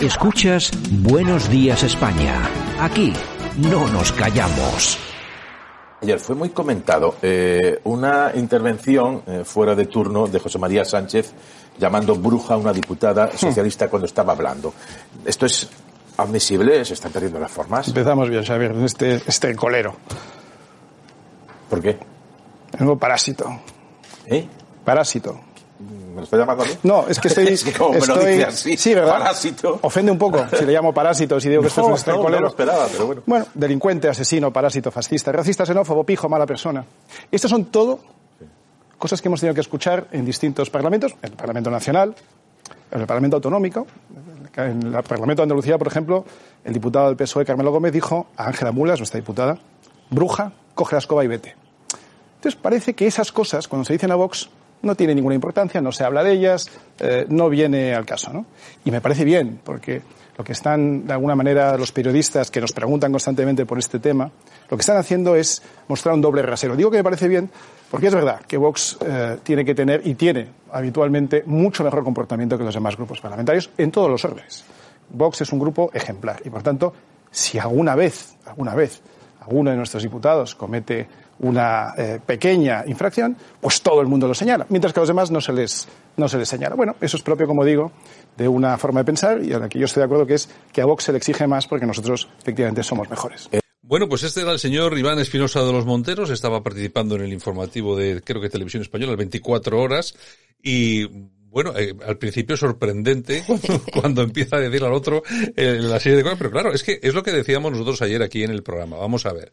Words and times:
Escuchas 0.00 0.70
Buenos 1.02 1.50
Días 1.50 1.82
España. 1.82 2.48
Aquí 2.78 3.12
no 3.56 3.88
nos 3.88 4.12
callamos. 4.12 4.96
Ayer 6.00 6.20
fue 6.20 6.36
muy 6.36 6.50
comentado 6.50 7.16
eh, 7.20 7.80
una 7.82 8.30
intervención 8.36 9.22
eh, 9.26 9.42
fuera 9.44 9.74
de 9.74 9.86
turno 9.86 10.28
de 10.28 10.38
José 10.38 10.56
María 10.56 10.84
Sánchez 10.84 11.34
llamando 11.80 12.14
bruja 12.14 12.54
a 12.54 12.58
una 12.58 12.72
diputada 12.72 13.36
socialista 13.36 13.90
cuando 13.90 14.06
estaba 14.06 14.34
hablando. 14.34 14.72
Esto 15.24 15.46
es 15.46 15.68
admisible, 16.16 16.84
se 16.84 16.94
están 16.94 17.10
perdiendo 17.10 17.40
las 17.40 17.50
formas. 17.50 17.88
Empezamos 17.88 18.30
bien, 18.30 18.44
Xavier, 18.44 18.70
en 18.70 18.84
este, 18.84 19.16
este 19.26 19.56
colero. 19.56 19.96
¿Por 21.68 21.82
qué? 21.82 21.98
El 22.72 22.78
nuevo 22.84 22.96
parásito. 22.96 23.62
¿Eh? 24.26 24.46
Parásito. 24.84 25.47
¿Me 25.78 26.16
lo 26.16 26.22
está 26.22 26.36
llamando 26.36 26.64
a 26.64 26.66
mí? 26.66 26.72
No, 26.82 27.06
es 27.08 27.20
que 27.20 27.28
estoy... 27.28 27.46
es 27.48 27.64
que 27.64 27.72
como 27.72 27.98
me 27.98 28.06
lo 28.06 28.18
dice 28.18 28.44
así, 28.44 28.76
Sí, 28.76 28.94
¿verdad? 28.94 29.18
parásito. 29.18 29.78
Ofende 29.82 30.10
un 30.10 30.18
poco 30.18 30.44
si 30.56 30.64
le 30.64 30.72
llamo 30.72 30.92
parásito, 30.92 31.40
si 31.40 31.48
digo 31.48 31.62
que 31.62 31.68
esto 31.68 31.82
No, 31.82 31.86
es 31.94 32.06
un 32.06 32.12
este 32.12 32.12
no, 32.12 32.40
lo 32.40 32.48
esperaba, 32.48 32.86
pero 32.90 33.06
bueno. 33.06 33.22
Bueno, 33.26 33.46
delincuente, 33.54 34.08
asesino, 34.08 34.52
parásito, 34.52 34.90
fascista, 34.90 35.30
racista, 35.30 35.64
xenófobo, 35.64 36.04
pijo, 36.04 36.28
mala 36.28 36.46
persona. 36.46 36.84
Estas 37.30 37.50
son 37.50 37.66
todo 37.66 38.00
cosas 38.98 39.22
que 39.22 39.28
hemos 39.28 39.40
tenido 39.40 39.54
que 39.54 39.60
escuchar 39.60 40.08
en 40.10 40.24
distintos 40.24 40.70
parlamentos, 40.70 41.12
en 41.22 41.30
el 41.30 41.36
Parlamento 41.36 41.70
Nacional, 41.70 42.14
en 42.90 43.00
el 43.00 43.06
Parlamento 43.06 43.36
Autonómico. 43.36 43.86
En 44.56 44.82
el 44.92 45.02
Parlamento 45.04 45.42
de 45.42 45.44
Andalucía, 45.44 45.78
por 45.78 45.86
ejemplo, 45.86 46.24
el 46.64 46.72
diputado 46.72 47.06
del 47.06 47.16
PSOE, 47.16 47.44
Carmelo 47.44 47.70
Gómez, 47.70 47.92
dijo 47.92 48.26
a 48.36 48.48
Ángela 48.48 48.72
Mulas, 48.72 48.98
nuestra 48.98 49.20
diputada, 49.20 49.56
bruja, 50.10 50.50
coge 50.74 50.96
la 50.96 50.98
escoba 50.98 51.22
y 51.24 51.28
vete. 51.28 51.54
Entonces 52.36 52.60
parece 52.60 52.94
que 52.94 53.06
esas 53.06 53.30
cosas, 53.30 53.68
cuando 53.68 53.84
se 53.84 53.92
dicen 53.92 54.10
a 54.10 54.16
Vox, 54.16 54.50
no 54.82 54.94
tienen 54.94 55.16
ninguna 55.16 55.34
importancia, 55.34 55.80
no 55.80 55.92
se 55.92 56.04
habla 56.04 56.22
de 56.22 56.32
ellas, 56.32 56.70
eh, 57.00 57.26
no 57.28 57.48
viene 57.48 57.94
al 57.94 58.06
caso. 58.06 58.32
¿no? 58.32 58.46
Y 58.84 58.90
me 58.90 59.00
parece 59.00 59.24
bien, 59.24 59.60
porque 59.62 60.02
lo 60.36 60.44
que 60.44 60.52
están, 60.52 61.06
de 61.06 61.12
alguna 61.12 61.34
manera, 61.34 61.76
los 61.76 61.90
periodistas 61.90 62.50
que 62.50 62.60
nos 62.60 62.72
preguntan 62.72 63.10
constantemente 63.10 63.66
por 63.66 63.78
este 63.78 63.98
tema, 63.98 64.30
lo 64.70 64.76
que 64.76 64.80
están 64.82 64.96
haciendo 64.96 65.34
es 65.34 65.62
mostrar 65.88 66.14
un 66.14 66.20
doble 66.20 66.42
rasero. 66.42 66.76
Digo 66.76 66.90
que 66.90 66.98
me 66.98 67.04
parece 67.04 67.26
bien 67.26 67.50
porque 67.90 68.06
es 68.06 68.14
verdad 68.14 68.40
que 68.46 68.56
Vox 68.56 68.98
eh, 69.04 69.38
tiene 69.42 69.64
que 69.64 69.74
tener 69.74 70.06
y 70.06 70.14
tiene 70.14 70.48
habitualmente 70.70 71.42
mucho 71.46 71.82
mejor 71.82 72.04
comportamiento 72.04 72.56
que 72.56 72.64
los 72.64 72.74
demás 72.74 72.96
grupos 72.96 73.20
parlamentarios 73.20 73.70
en 73.78 73.90
todos 73.90 74.10
los 74.10 74.24
órdenes. 74.24 74.64
Vox 75.10 75.40
es 75.40 75.52
un 75.52 75.58
grupo 75.58 75.90
ejemplar 75.92 76.40
y, 76.44 76.50
por 76.50 76.62
tanto, 76.62 76.92
si 77.30 77.58
alguna 77.58 77.94
vez, 77.96 78.36
alguna 78.46 78.74
vez, 78.74 79.00
alguno 79.40 79.70
de 79.70 79.76
nuestros 79.76 80.02
diputados 80.02 80.54
comete 80.54 81.08
una 81.40 81.94
eh, 81.96 82.20
pequeña 82.24 82.84
infracción, 82.86 83.36
pues 83.60 83.80
todo 83.82 84.00
el 84.00 84.06
mundo 84.06 84.26
lo 84.26 84.34
señala, 84.34 84.66
mientras 84.68 84.92
que 84.92 85.00
a 85.00 85.02
los 85.02 85.08
demás 85.08 85.30
no 85.30 85.40
se 85.40 85.52
les 85.52 85.88
no 86.16 86.28
se 86.28 86.38
les 86.38 86.48
señala. 86.48 86.74
Bueno, 86.74 86.96
eso 87.00 87.16
es 87.16 87.22
propio, 87.22 87.46
como 87.46 87.64
digo, 87.64 87.92
de 88.36 88.48
una 88.48 88.76
forma 88.76 89.00
de 89.00 89.04
pensar 89.04 89.42
y 89.44 89.52
a 89.52 89.58
la 89.58 89.68
que 89.68 89.78
yo 89.78 89.84
estoy 89.84 90.00
de 90.00 90.04
acuerdo 90.06 90.26
que 90.26 90.34
es 90.34 90.48
que 90.72 90.80
a 90.80 90.84
Vox 90.84 91.04
se 91.04 91.12
le 91.12 91.18
exige 91.18 91.46
más 91.46 91.66
porque 91.66 91.86
nosotros 91.86 92.28
efectivamente 92.40 92.82
somos 92.82 93.08
mejores. 93.08 93.48
Bueno, 93.82 94.08
pues 94.08 94.22
este 94.22 94.42
era 94.42 94.52
el 94.52 94.58
señor 94.58 94.98
Iván 94.98 95.18
Espinosa 95.18 95.62
de 95.62 95.72
los 95.72 95.86
Monteros, 95.86 96.28
estaba 96.28 96.62
participando 96.62 97.14
en 97.14 97.22
el 97.22 97.32
informativo 97.32 97.96
de, 97.96 98.20
creo 98.22 98.42
que 98.42 98.50
Televisión 98.50 98.82
Española, 98.82 99.16
24 99.16 99.80
horas, 99.80 100.14
y 100.62 101.06
bueno, 101.50 101.72
eh, 101.74 101.94
al 102.06 102.18
principio 102.18 102.56
sorprendente 102.56 103.44
cuando 103.92 104.22
empieza 104.22 104.56
a 104.56 104.60
decir 104.60 104.84
al 104.84 104.92
otro 104.92 105.22
eh, 105.56 105.78
la 105.80 105.98
serie 106.00 106.18
de 106.18 106.22
cosas, 106.22 106.38
pero 106.38 106.50
claro, 106.50 106.72
es 106.72 106.82
que 106.82 107.00
es 107.02 107.14
lo 107.14 107.22
que 107.22 107.32
decíamos 107.32 107.72
nosotros 107.72 108.02
ayer 108.02 108.22
aquí 108.22 108.42
en 108.42 108.50
el 108.50 108.62
programa. 108.62 108.98
Vamos 108.98 109.24
a 109.24 109.32
ver. 109.32 109.52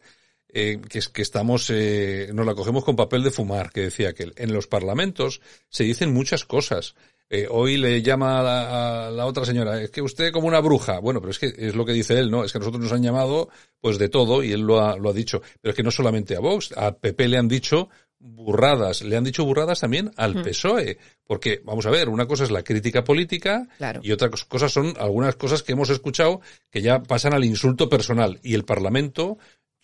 Eh, 0.58 0.80
que 0.88 1.00
es 1.00 1.10
que 1.10 1.20
estamos, 1.20 1.68
eh, 1.70 2.30
nos 2.32 2.46
la 2.46 2.54
cogemos 2.54 2.82
con 2.82 2.96
papel 2.96 3.22
de 3.22 3.30
fumar, 3.30 3.70
que 3.70 3.82
decía 3.82 4.14
que 4.14 4.32
en 4.36 4.54
los 4.54 4.66
parlamentos 4.66 5.42
se 5.68 5.84
dicen 5.84 6.14
muchas 6.14 6.46
cosas. 6.46 6.94
Eh, 7.28 7.46
hoy 7.50 7.76
le 7.76 8.00
llama 8.00 8.38
a 8.38 8.42
la, 8.42 9.06
a 9.08 9.10
la 9.10 9.26
otra 9.26 9.44
señora, 9.44 9.82
es 9.82 9.90
que 9.90 10.00
usted 10.00 10.32
como 10.32 10.46
una 10.48 10.60
bruja. 10.60 10.98
Bueno, 11.00 11.20
pero 11.20 11.32
es 11.32 11.38
que 11.38 11.52
es 11.58 11.74
lo 11.74 11.84
que 11.84 11.92
dice 11.92 12.18
él, 12.18 12.30
¿no? 12.30 12.42
Es 12.42 12.52
que 12.52 12.58
a 12.58 12.60
nosotros 12.60 12.82
nos 12.82 12.92
han 12.92 13.02
llamado 13.02 13.50
pues 13.82 13.98
de 13.98 14.08
todo 14.08 14.42
y 14.42 14.52
él 14.52 14.62
lo 14.62 14.80
ha, 14.80 14.96
lo 14.96 15.10
ha 15.10 15.12
dicho. 15.12 15.42
Pero 15.60 15.70
es 15.72 15.76
que 15.76 15.82
no 15.82 15.90
solamente 15.90 16.36
a 16.36 16.40
Vox, 16.40 16.72
a 16.74 16.96
PP 16.96 17.28
le 17.28 17.36
han 17.36 17.48
dicho 17.48 17.88
burradas, 18.18 19.02
le 19.02 19.16
han 19.16 19.24
dicho 19.24 19.44
burradas 19.44 19.80
también 19.80 20.10
al 20.16 20.40
PSOE. 20.42 20.98
Porque, 21.24 21.60
vamos 21.64 21.84
a 21.86 21.90
ver, 21.90 22.08
una 22.08 22.26
cosa 22.26 22.44
es 22.44 22.50
la 22.50 22.62
crítica 22.62 23.04
política 23.04 23.68
Claro. 23.76 24.00
y 24.02 24.12
otra 24.12 24.30
cos- 24.30 24.46
cosa 24.46 24.68
son 24.68 24.94
algunas 24.98 25.36
cosas 25.36 25.62
que 25.62 25.72
hemos 25.72 25.90
escuchado 25.90 26.40
que 26.70 26.80
ya 26.80 27.02
pasan 27.02 27.34
al 27.34 27.44
insulto 27.44 27.88
personal. 27.88 28.38
Y 28.42 28.54
el 28.54 28.64
Parlamento, 28.64 29.36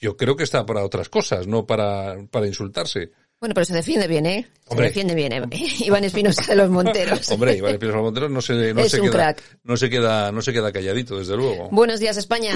yo 0.03 0.17
creo 0.17 0.37
que 0.37 0.43
está 0.43 0.67
para 0.67 0.85
otras 0.85 1.09
cosas, 1.09 1.47
no 1.47 1.65
para, 1.65 2.17
para 2.31 2.47
insultarse. 2.47 3.13
Bueno, 3.41 3.55
pero 3.55 3.65
se 3.65 3.75
defiende 3.75 4.07
bien, 4.09 4.27
¿eh? 4.27 4.47
Hombre. 4.67 4.89
Se 4.89 4.91
defiende 4.91 5.15
bien, 5.15 5.33
¿eh? 5.33 5.43
Iván 5.79 6.05
Espinosa 6.05 6.43
de 6.49 6.57
los 6.57 6.71
Monteros. 6.71 7.29
Hombre, 7.31 7.57
Iván 7.57 7.73
Espinosa 7.73 7.99
Montero 7.99 8.29
no 8.29 8.43
se, 8.43 8.75
no 8.75 8.81
Es 8.81 8.91
se 8.91 9.01
queda, 9.01 9.35
no 9.63 9.77
se 9.77 9.89
queda, 9.89 10.33
no 10.33 10.43
se 10.43 10.53
queda 10.53 10.73
calladito, 10.73 11.19
desde 11.19 11.37
luego. 11.37 11.69
Buenos 11.71 12.01
días, 12.01 12.17
España. 12.17 12.53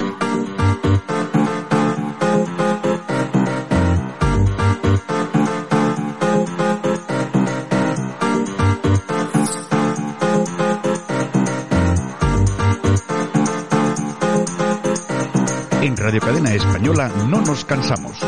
En 15.87 15.97
Radio 15.97 16.21
Cadena 16.21 16.53
Española 16.53 17.09
no 17.29 17.41
nos 17.43 17.65
cansamos. 17.65 18.19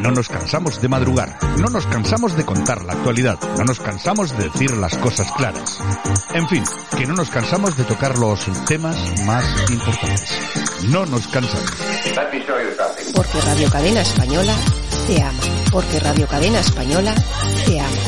No 0.00 0.10
nos 0.10 0.28
cansamos 0.28 0.82
de 0.82 0.88
madrugar. 0.88 1.38
No 1.56 1.68
nos 1.68 1.86
cansamos 1.86 2.36
de 2.36 2.44
contar 2.44 2.84
la 2.84 2.94
actualidad. 2.94 3.38
No 3.56 3.62
nos 3.62 3.78
cansamos 3.78 4.36
de 4.36 4.48
decir 4.50 4.76
las 4.76 4.96
cosas 4.98 5.30
claras. 5.30 5.78
En 6.34 6.48
fin, 6.48 6.64
que 6.98 7.06
no 7.06 7.14
nos 7.14 7.30
cansamos 7.30 7.76
de 7.76 7.84
tocar 7.84 8.18
los 8.18 8.44
temas 8.66 8.96
más 9.24 9.44
importantes. 9.70 10.36
No 10.88 11.06
nos 11.06 11.28
cansamos. 11.28 11.70
Porque 13.14 13.40
Radio 13.40 13.70
Cadena 13.70 14.00
Española 14.00 14.56
te 15.06 15.22
ama. 15.22 15.40
Porque 15.70 16.00
Radio 16.00 16.26
Cadena 16.26 16.58
Española 16.58 17.14
te 17.66 17.78
ama. 17.78 18.05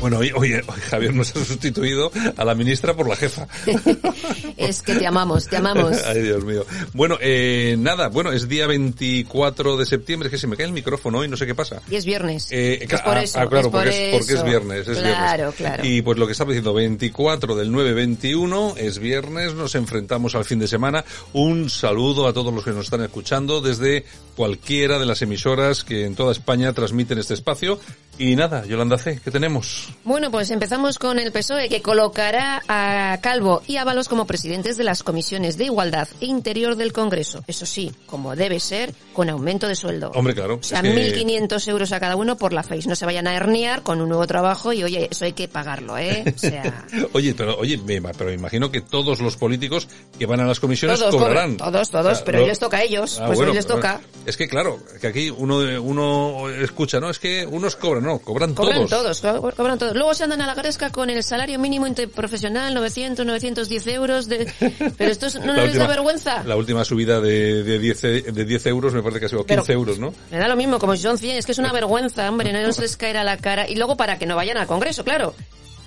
Bueno, 0.00 0.18
oye, 0.18 0.32
oye, 0.34 0.62
Javier 0.90 1.14
nos 1.14 1.34
ha 1.34 1.44
sustituido 1.44 2.10
a 2.36 2.44
la 2.44 2.54
ministra 2.54 2.94
por 2.94 3.08
la 3.08 3.16
jefa. 3.16 3.46
Es 4.56 4.80
que 4.82 4.94
te 4.94 5.06
amamos, 5.06 5.46
te 5.48 5.58
amamos. 5.58 6.02
Ay, 6.06 6.22
Dios 6.22 6.42
mío. 6.44 6.64
Bueno, 6.94 7.18
eh, 7.20 7.76
nada, 7.78 8.08
bueno, 8.08 8.32
es 8.32 8.48
día 8.48 8.66
24 8.66 9.76
de 9.76 9.84
septiembre, 9.84 10.28
es 10.28 10.30
que 10.30 10.38
se 10.38 10.46
me 10.46 10.56
cae 10.56 10.66
el 10.66 10.72
micrófono 10.72 11.18
hoy, 11.18 11.28
no 11.28 11.36
sé 11.36 11.46
qué 11.46 11.54
pasa. 11.54 11.82
Y 11.90 11.96
es 11.96 12.04
viernes. 12.04 12.48
Eh, 12.50 12.78
es 12.80 13.00
por 13.02 13.16
ah, 13.16 13.22
eso. 13.22 13.38
ah, 13.38 13.48
claro, 13.48 13.66
es 13.66 13.72
por 13.72 13.82
porque, 13.82 14.10
es, 14.10 14.18
porque 14.18 14.32
es 14.34 14.44
viernes, 14.44 14.88
es 14.88 14.98
claro, 14.98 15.36
viernes. 15.36 15.54
claro. 15.56 15.84
Y 15.84 16.02
pues 16.02 16.18
lo 16.18 16.26
que 16.26 16.32
estaba 16.32 16.50
diciendo, 16.50 16.72
24 16.72 17.54
del 17.54 17.70
9, 17.70 17.92
21, 17.92 18.74
es 18.78 18.98
viernes, 18.98 19.54
nos 19.54 19.74
enfrentamos 19.74 20.34
al 20.34 20.44
fin 20.44 20.58
de 20.58 20.68
semana. 20.68 21.04
Un 21.32 21.68
saludo 21.68 22.26
a 22.26 22.32
todos 22.32 22.52
los 22.52 22.64
que 22.64 22.70
nos 22.70 22.86
están 22.86 23.02
escuchando 23.02 23.60
desde 23.60 24.04
cualquiera 24.36 24.98
de 24.98 25.06
las 25.06 25.22
emisoras 25.22 25.84
que 25.84 26.04
en 26.06 26.14
toda 26.14 26.32
España 26.32 26.72
transmiten 26.72 27.18
este 27.18 27.34
espacio. 27.34 27.78
Y 28.18 28.34
nada, 28.34 28.64
Yolanda 28.64 28.96
C, 28.96 29.20
¿qué 29.22 29.30
tenemos? 29.30 29.88
Bueno, 30.02 30.30
pues 30.30 30.50
empezamos 30.50 30.98
con 30.98 31.18
el 31.18 31.32
PSOE, 31.32 31.68
que 31.68 31.82
colocará 31.82 32.62
a 32.66 33.18
Calvo 33.20 33.62
y 33.66 33.76
Ábalos 33.76 34.08
como 34.08 34.26
presidentes 34.26 34.78
de 34.78 34.84
las 34.84 35.02
comisiones 35.02 35.58
de 35.58 35.64
Igualdad 35.64 36.08
e 36.22 36.26
Interior 36.26 36.76
del 36.76 36.94
Congreso. 36.94 37.44
Eso 37.46 37.66
sí, 37.66 37.92
como 38.06 38.34
debe 38.34 38.58
ser, 38.58 38.94
con 39.12 39.28
aumento 39.28 39.68
de 39.68 39.74
sueldo. 39.74 40.12
Hombre, 40.14 40.34
claro. 40.34 40.54
O 40.54 40.62
sea, 40.62 40.80
es 40.80 40.84
que- 40.84 41.24
1.500 41.26 41.68
euros 41.68 41.92
a 41.92 42.00
cada 42.00 42.16
uno 42.16 42.38
por 42.38 42.54
la 42.54 42.62
FACE. 42.62 42.88
No 42.88 42.96
se 42.96 43.04
vayan 43.04 43.26
a 43.26 43.34
herniar 43.34 43.82
con 43.82 44.00
un 44.00 44.08
nuevo 44.08 44.26
trabajo 44.26 44.72
y, 44.72 44.82
oye, 44.82 45.08
eso 45.10 45.26
hay 45.26 45.34
que 45.34 45.46
pagarlo, 45.48 45.98
¿eh? 45.98 46.24
O 46.34 46.38
sea... 46.38 46.86
Oye, 47.12 47.34
pero 47.34 47.58
oye, 47.58 47.76
me, 47.76 48.00
pero 48.00 48.26
me 48.30 48.34
imagino 48.34 48.70
que 48.70 48.80
todos 48.80 49.20
los 49.20 49.36
políticos 49.36 49.88
que 50.18 50.24
van 50.24 50.40
a 50.40 50.46
las 50.46 50.58
comisiones 50.58 50.98
Todos 51.00 51.14
cobrarán. 51.16 51.56
cobran, 51.58 51.72
todos, 51.72 51.90
todos, 51.90 52.22
pero 52.22 52.40
lo- 52.40 52.46
les 52.46 52.58
toca 52.58 52.78
a 52.78 52.82
ellos, 52.82 53.18
Ah, 53.20 53.26
pues 53.26 53.36
bueno, 53.36 53.50
hoy 53.52 53.56
les 53.58 53.66
toca. 53.66 54.00
Es 54.24 54.38
que 54.38 54.48
claro, 54.48 54.78
que 55.02 55.06
aquí 55.06 55.28
uno 55.30 55.58
uno 55.82 56.48
escucha, 56.48 56.98
no, 56.98 57.10
es 57.10 57.18
que 57.18 57.44
unos 57.46 57.76
cobran, 57.76 58.05
no, 58.06 58.18
cobran, 58.20 58.54
Cobran 58.54 58.86
todos. 58.86 59.20
todos, 59.20 59.40
co- 59.42 59.52
cobran 59.56 59.78
todos. 59.78 59.94
Luego 59.94 60.14
se 60.14 60.24
andan 60.24 60.40
a 60.40 60.46
la 60.46 60.54
gresca 60.54 60.90
con 60.90 61.10
el 61.10 61.22
salario 61.22 61.58
mínimo 61.58 61.86
interprofesional, 61.86 62.72
900, 62.74 63.26
910 63.26 63.86
euros. 63.88 64.28
De... 64.28 64.50
Pero 64.96 65.10
esto 65.10 65.26
es- 65.26 65.34
no 65.40 65.52
La 65.52 65.64
les 65.64 65.76
da 65.76 65.86
vergüenza. 65.86 66.42
La 66.44 66.56
última 66.56 66.84
subida 66.84 67.20
de, 67.20 67.62
de 67.62 67.78
10, 67.78 68.04
e- 68.04 68.22
de 68.22 68.44
10 68.44 68.66
euros 68.66 68.94
me 68.94 69.02
parece 69.02 69.20
que 69.20 69.26
ha 69.26 69.28
sido 69.28 69.44
15 69.44 69.62
Pero- 69.66 69.78
euros, 69.78 69.98
¿no? 69.98 70.14
Me 70.30 70.38
da 70.38 70.48
lo 70.48 70.56
mismo, 70.56 70.78
como 70.78 70.96
si 70.96 71.02
son 71.02 71.18
100, 71.18 71.36
es 71.36 71.44
que 71.46 71.52
es 71.52 71.58
una 71.58 71.72
vergüenza, 71.74 72.28
hombre, 72.28 72.52
no 72.52 72.72
se 72.72 72.82
les 72.82 72.96
caerá 72.96 73.24
la 73.24 73.36
cara. 73.36 73.68
Y 73.68 73.74
luego 73.74 73.96
para 73.96 74.18
que 74.18 74.26
no 74.26 74.36
vayan 74.36 74.56
al 74.56 74.66
Congreso, 74.66 75.04
claro. 75.04 75.34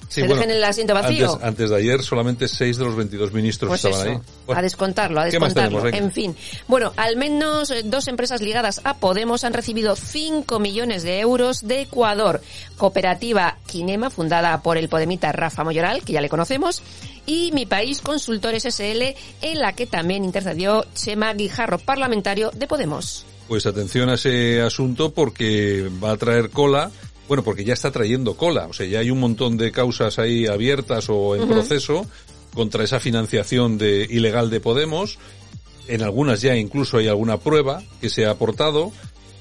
Sí, 0.09 0.21
que 0.21 0.27
bueno, 0.27 0.41
dejen 0.41 0.57
el 0.57 0.63
asiento 0.63 0.95
vacío. 0.95 1.33
Antes, 1.33 1.47
antes 1.47 1.69
de 1.69 1.75
ayer 1.75 2.01
solamente 2.01 2.47
6 2.47 2.77
de 2.77 2.83
los 2.83 2.95
22 2.95 3.31
ministros 3.31 3.69
Pues 3.69 3.85
estaban 3.85 4.07
eso, 4.07 4.17
ahí. 4.17 4.33
Bueno, 4.47 4.59
a 4.59 4.61
descontarlo, 4.63 5.21
a 5.21 5.29
¿qué 5.29 5.39
más 5.39 5.53
descontarlo. 5.53 5.87
En 5.95 6.11
fin. 6.11 6.35
Bueno, 6.67 6.93
al 6.97 7.15
menos 7.15 7.69
eh, 7.69 7.83
dos 7.85 8.07
empresas 8.07 8.41
ligadas 8.41 8.81
a 8.83 8.97
Podemos 8.97 9.43
han 9.43 9.53
recibido 9.53 9.95
5 9.95 10.59
millones 10.59 11.03
de 11.03 11.19
euros 11.19 11.67
de 11.67 11.81
Ecuador. 11.81 12.41
Cooperativa 12.77 13.57
Kinema, 13.67 14.09
fundada 14.09 14.61
por 14.63 14.77
el 14.77 14.89
podemita 14.89 15.31
Rafa 15.31 15.63
Moyoral, 15.63 16.01
que 16.03 16.13
ya 16.13 16.21
le 16.21 16.29
conocemos, 16.29 16.81
y 17.27 17.51
Mi 17.51 17.67
País 17.67 18.01
Consultores 18.01 18.63
SL, 18.63 19.15
en 19.41 19.59
la 19.59 19.73
que 19.73 19.85
también 19.85 20.25
intercedió 20.25 20.85
Chema 20.95 21.33
Guijarro, 21.33 21.77
parlamentario 21.77 22.49
de 22.55 22.65
Podemos. 22.65 23.25
Pues 23.47 23.65
atención 23.65 24.09
a 24.09 24.13
ese 24.13 24.61
asunto 24.61 25.11
porque 25.11 25.89
va 26.03 26.11
a 26.11 26.17
traer 26.17 26.51
cola. 26.51 26.91
Bueno, 27.29 27.43
porque 27.43 27.63
ya 27.63 27.73
está 27.73 27.91
trayendo 27.91 28.35
cola. 28.35 28.65
O 28.65 28.73
sea, 28.73 28.87
ya 28.87 28.99
hay 28.99 29.11
un 29.11 29.19
montón 29.19 29.55
de 29.55 29.71
causas 29.71 30.17
ahí 30.17 30.47
abiertas 30.47 31.05
o 31.09 31.35
en 31.35 31.47
proceso 31.47 32.07
contra 32.55 32.83
esa 32.83 32.99
financiación 32.99 33.77
de, 33.77 34.07
ilegal 34.09 34.49
de 34.49 34.59
Podemos. 34.59 35.19
En 35.87 36.01
algunas 36.01 36.41
ya 36.41 36.55
incluso 36.55 36.97
hay 36.97 37.07
alguna 37.07 37.37
prueba 37.37 37.83
que 38.01 38.09
se 38.09 38.25
ha 38.25 38.31
aportado, 38.31 38.91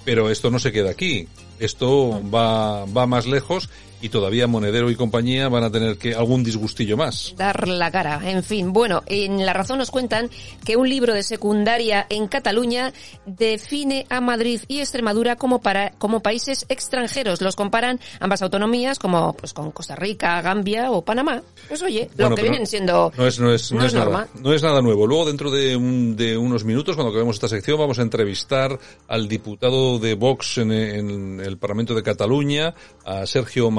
pero 0.05 0.29
esto 0.29 0.50
no 0.50 0.58
se 0.58 0.70
queda 0.70 0.90
aquí. 0.90 1.29
Esto 1.61 2.20
va, 2.31 2.85
va 2.85 3.06
más 3.06 3.26
lejos 3.26 3.70
y 4.00 4.08
todavía 4.08 4.46
Monedero 4.46 4.90
y 4.90 4.96
compañía 4.96 5.48
van 5.48 5.64
a 5.64 5.70
tener 5.70 5.98
que 5.98 6.14
algún 6.14 6.42
disgustillo 6.44 6.96
más. 6.96 7.34
dar 7.36 7.66
la 7.68 7.90
cara. 7.90 8.20
En 8.24 8.42
fin, 8.42 8.72
bueno, 8.72 9.02
en 9.06 9.44
La 9.44 9.52
Razón 9.52 9.78
nos 9.78 9.90
cuentan 9.90 10.30
que 10.64 10.76
un 10.76 10.88
libro 10.88 11.14
de 11.14 11.22
secundaria 11.22 12.06
en 12.08 12.28
Cataluña 12.28 12.92
define 13.26 14.06
a 14.10 14.20
Madrid 14.20 14.60
y 14.68 14.80
Extremadura 14.80 15.36
como 15.36 15.60
para 15.60 15.90
como 15.98 16.20
países 16.20 16.66
extranjeros. 16.68 17.40
Los 17.40 17.56
comparan 17.56 18.00
ambas 18.20 18.42
autonomías 18.42 18.98
como 18.98 19.34
pues 19.34 19.52
con 19.52 19.70
Costa 19.70 19.94
Rica, 19.96 20.40
Gambia 20.42 20.90
o 20.90 21.02
Panamá. 21.04 21.42
Pues 21.68 21.82
oye, 21.82 22.10
Bueno, 22.16 22.30
lo 22.30 22.36
que 22.36 22.42
vienen 22.42 22.66
siendo 22.66 23.12
No 23.16 23.26
es, 23.26 23.38
no 23.38 23.52
es, 23.52 23.70
no 23.72 23.78
no 23.80 23.84
es 23.84 23.88
es 23.88 23.94
nada. 23.94 24.04
norma. 24.06 24.28
No 24.42 24.52
es 24.52 24.62
nada 24.62 24.80
nuevo. 24.82 25.06
Luego, 25.06 25.26
dentro 25.26 25.50
de, 25.50 25.76
un- 25.76 26.16
de 26.16 26.36
unos 26.36 26.64
minutos, 26.64 26.96
cuando 26.96 27.10
acabemos 27.10 27.36
esta 27.36 27.48
sección, 27.48 27.78
vamos 27.78 27.98
a 27.98 28.02
entrevistar 28.02 28.78
al 29.08 29.28
diputado 29.28 29.98
de 29.98 30.14
Vox 30.14 30.58
en, 30.58 30.72
en 30.72 31.40
el 31.40 31.58
Parlamento 31.58 31.94
de 31.94 32.02
Cataluña, 32.02 32.74
a 33.04 33.26
Sergio 33.26 33.70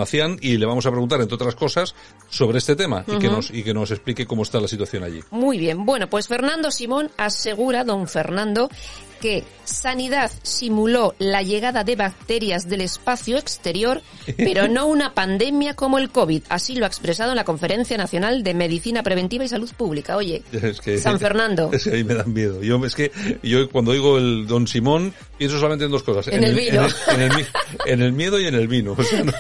Y 0.42 0.58
le 0.58 0.66
vamos 0.66 0.86
a 0.86 0.92
preguntar, 0.92 1.22
entre 1.22 1.36
otras 1.36 1.56
cosas, 1.56 1.94
sobre 2.30 2.58
este 2.58 2.76
tema 2.76 3.04
y, 3.08 3.20
que 3.20 3.28
nos, 3.28 3.52
y 3.52 3.64
que 3.64 3.74
nos 3.74 3.92
explique 3.92 4.26
cómo 4.26 4.44
está 4.44 4.60
la 4.60 4.68
situación 4.68 5.04
allí. 5.04 5.22
Muy 5.32 5.58
bien. 5.58 5.86
Bueno, 5.86 6.10
pues 6.10 6.28
Fernando 6.28 6.72
Simón 6.72 7.12
asegura, 7.18 7.84
don 7.84 8.08
Fernando, 8.08 8.70
que 9.20 9.44
Sanidad 9.66 10.32
simuló 10.42 11.14
la 11.20 11.44
llegada 11.44 11.84
de 11.84 11.96
bacterias 11.96 12.68
del 12.68 12.82
espacio 12.82 13.38
exterior, 13.38 14.02
pero 14.38 14.68
no 14.68 14.88
una 14.88 15.14
pandemia 15.14 15.76
como 15.76 15.98
el 16.00 16.10
COVID. 16.10 16.44
Así 16.50 16.76
lo 16.76 16.86
ha 16.86 16.88
expresado 16.88 17.32
en 17.32 17.36
la 17.36 17.44
Conferencia 17.44 17.98
Nacional 17.98 18.42
de 18.44 18.54
Medicina 18.56 19.04
Preventiva 19.04 19.44
y 19.44 19.48
Salud 19.48 19.70
Pública. 19.78 20.16
Oye, 20.18 20.42
Es 20.52 20.82
que, 20.82 20.98
San 20.98 21.20
Fernando. 21.20 21.70
Es 21.74 21.84
que 21.84 21.92
ahí 21.96 22.04
me 22.04 22.16
dan 22.16 22.34
miedo. 22.34 22.62
Yo, 22.64 22.84
es 22.86 22.96
que 22.96 23.12
yo 23.44 23.70
cuando 23.70 23.92
oigo 23.92 24.18
el 24.18 24.48
Don 24.48 24.68
Simón 24.68 25.14
pienso 25.38 25.58
solamente 25.58 25.86
en 25.86 25.92
dos 25.92 26.04
cosas. 26.04 26.28
En 26.34 26.44
el 26.44 26.56
vino. 26.56 26.86
En 27.08 27.22
el, 27.22 27.22
en 27.22 27.22
el 27.32 27.38
mi- 27.38 27.46
en 27.86 28.02
el 28.02 28.12
miedo 28.14 28.40
y 28.40 28.48
en 28.48 28.56
el 28.56 28.68
vino. 28.68 28.96
O 28.98 29.04
sea, 29.04 29.24
no- 29.24 29.34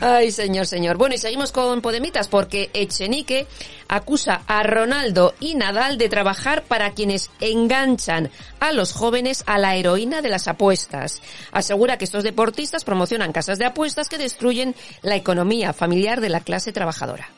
Ay, 0.00 0.30
señor, 0.30 0.66
señor. 0.66 0.96
Bueno, 0.96 1.14
y 1.14 1.18
seguimos 1.18 1.52
con 1.52 1.80
Podemitas 1.80 2.28
porque 2.28 2.70
Echenique 2.72 3.46
acusa 3.88 4.42
a 4.46 4.62
Ronaldo 4.62 5.34
y 5.40 5.54
Nadal 5.54 5.98
de 5.98 6.08
trabajar 6.08 6.64
para 6.64 6.92
quienes 6.92 7.30
enganchan 7.40 8.27
a 8.60 8.72
los 8.72 8.92
jóvenes 8.92 9.44
a 9.46 9.58
la 9.58 9.76
heroína 9.76 10.22
de 10.22 10.28
las 10.28 10.48
apuestas. 10.48 11.22
Asegura 11.52 11.98
que 11.98 12.04
estos 12.04 12.24
deportistas 12.24 12.84
promocionan 12.84 13.32
casas 13.32 13.58
de 13.58 13.66
apuestas 13.66 14.08
que 14.08 14.18
destruyen 14.18 14.74
la 15.02 15.16
economía 15.16 15.72
familiar 15.72 16.20
de 16.20 16.28
la 16.28 16.40
clase 16.40 16.72
trabajadora. 16.72 17.28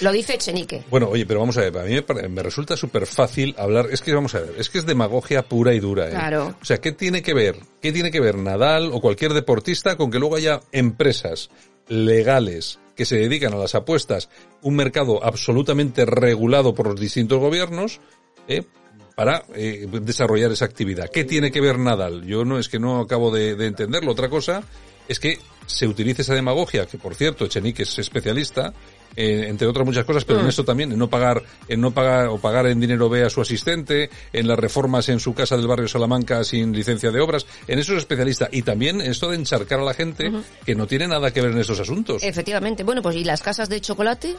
Lo 0.00 0.12
dice 0.12 0.34
Echenique. 0.34 0.82
Bueno, 0.88 1.08
oye, 1.08 1.26
pero 1.26 1.40
vamos 1.40 1.58
a 1.58 1.62
ver, 1.62 1.76
a 1.76 1.82
mí 1.82 1.94
me, 1.94 2.28
me 2.28 2.42
resulta 2.42 2.76
súper 2.76 3.06
fácil 3.06 3.54
hablar, 3.58 3.88
es 3.90 4.00
que 4.00 4.14
vamos 4.14 4.34
a 4.34 4.40
ver, 4.40 4.54
es 4.56 4.70
que 4.70 4.78
es 4.78 4.86
demagogia 4.86 5.42
pura 5.42 5.74
y 5.74 5.80
dura. 5.80 6.06
¿eh? 6.06 6.10
Claro. 6.10 6.54
O 6.60 6.64
sea, 6.64 6.78
¿qué 6.78 6.92
tiene 6.92 7.22
que 7.22 7.34
ver? 7.34 7.56
¿Qué 7.82 7.92
tiene 7.92 8.10
que 8.10 8.20
ver 8.20 8.38
Nadal 8.38 8.90
o 8.92 9.00
cualquier 9.00 9.34
deportista 9.34 9.96
con 9.96 10.10
que 10.10 10.18
luego 10.18 10.36
haya 10.36 10.60
empresas 10.72 11.50
legales 11.88 12.78
que 12.96 13.04
se 13.04 13.16
dedican 13.16 13.52
a 13.52 13.56
las 13.56 13.74
apuestas, 13.74 14.28
un 14.62 14.76
mercado 14.76 15.24
absolutamente 15.24 16.04
regulado 16.04 16.74
por 16.74 16.86
los 16.86 17.00
distintos 17.00 17.38
gobiernos, 17.38 18.00
¿eh? 18.48 18.64
Para 19.14 19.44
eh, 19.54 19.86
desarrollar 20.02 20.52
esa 20.52 20.64
actividad. 20.64 21.10
¿Qué 21.10 21.24
tiene 21.24 21.50
que 21.50 21.60
ver 21.60 21.78
Nadal? 21.78 22.24
Yo 22.24 22.44
no 22.44 22.58
es 22.58 22.68
que 22.68 22.78
no 22.78 23.00
acabo 23.00 23.30
de, 23.30 23.54
de 23.54 23.66
entenderlo. 23.66 24.12
Otra 24.12 24.28
cosa 24.28 24.62
es 25.08 25.18
que 25.18 25.38
se 25.66 25.86
utilice 25.86 26.22
esa 26.22 26.34
demagogia, 26.34 26.86
que 26.86 26.98
por 26.98 27.14
cierto, 27.14 27.44
Echenique 27.44 27.84
es 27.84 27.98
especialista, 27.98 28.72
eh, 29.16 29.46
entre 29.48 29.66
otras 29.66 29.84
muchas 29.84 30.04
cosas, 30.04 30.24
pero 30.24 30.40
en 30.40 30.46
esto 30.46 30.64
también, 30.64 30.92
en 30.92 30.98
no 30.98 31.08
pagar, 31.08 31.42
en 31.68 31.80
no 31.80 31.90
pagar 31.92 32.28
o 32.28 32.38
pagar 32.38 32.66
en 32.66 32.78
dinero 32.80 33.08
B 33.08 33.24
a 33.24 33.30
su 33.30 33.40
asistente, 33.40 34.10
en 34.32 34.46
las 34.46 34.58
reformas 34.58 35.08
en 35.08 35.20
su 35.20 35.34
casa 35.34 35.56
del 35.56 35.66
barrio 35.66 35.88
Salamanca 35.88 36.44
sin 36.44 36.72
licencia 36.72 37.10
de 37.10 37.20
obras, 37.20 37.46
en 37.66 37.78
eso 37.78 37.92
es 37.92 37.98
especialista. 37.98 38.48
Y 38.52 38.62
también 38.62 39.00
esto 39.00 39.30
de 39.30 39.36
encharcar 39.36 39.80
a 39.80 39.84
la 39.84 39.94
gente 39.94 40.30
que 40.64 40.74
no 40.74 40.86
tiene 40.86 41.08
nada 41.08 41.32
que 41.32 41.40
ver 41.40 41.52
en 41.52 41.58
estos 41.58 41.80
asuntos. 41.80 42.22
Efectivamente. 42.22 42.84
Bueno, 42.84 43.02
pues 43.02 43.16
¿y 43.16 43.24
las 43.24 43.42
casas 43.42 43.68
de 43.68 43.80
chocolate? 43.80 44.36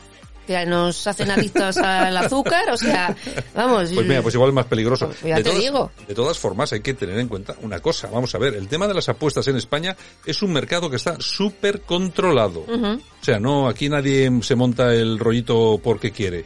Que 0.47 0.65
nos 0.65 1.05
hacen 1.05 1.29
adictos 1.29 1.77
al 1.77 2.17
azúcar, 2.17 2.69
o 2.71 2.77
sea, 2.77 3.15
vamos. 3.55 3.91
Pues 3.93 4.07
mira, 4.07 4.21
pues 4.21 4.33
igual 4.33 4.49
es 4.49 4.55
más 4.55 4.65
peligroso. 4.65 5.07
Pues 5.07 5.21
ya 5.21 5.35
de, 5.37 5.43
te 5.43 5.49
todas, 5.49 5.63
digo. 5.63 5.91
de 6.07 6.15
todas 6.15 6.37
formas, 6.39 6.73
hay 6.73 6.81
que 6.81 6.93
tener 6.93 7.19
en 7.19 7.27
cuenta 7.27 7.55
una 7.61 7.79
cosa. 7.79 8.09
Vamos 8.11 8.33
a 8.33 8.37
ver, 8.37 8.55
el 8.55 8.67
tema 8.67 8.87
de 8.87 8.93
las 8.93 9.07
apuestas 9.07 9.47
en 9.47 9.55
España 9.55 9.95
es 10.25 10.41
un 10.41 10.51
mercado 10.51 10.89
que 10.89 10.95
está 10.95 11.17
súper 11.19 11.81
controlado. 11.81 12.65
O 12.67 13.23
sea, 13.23 13.39
no, 13.39 13.67
aquí 13.67 13.87
nadie 13.87 14.31
se 14.41 14.55
monta 14.55 14.93
el 14.93 15.19
rollito 15.19 15.79
porque 15.83 16.11
quiere. 16.11 16.43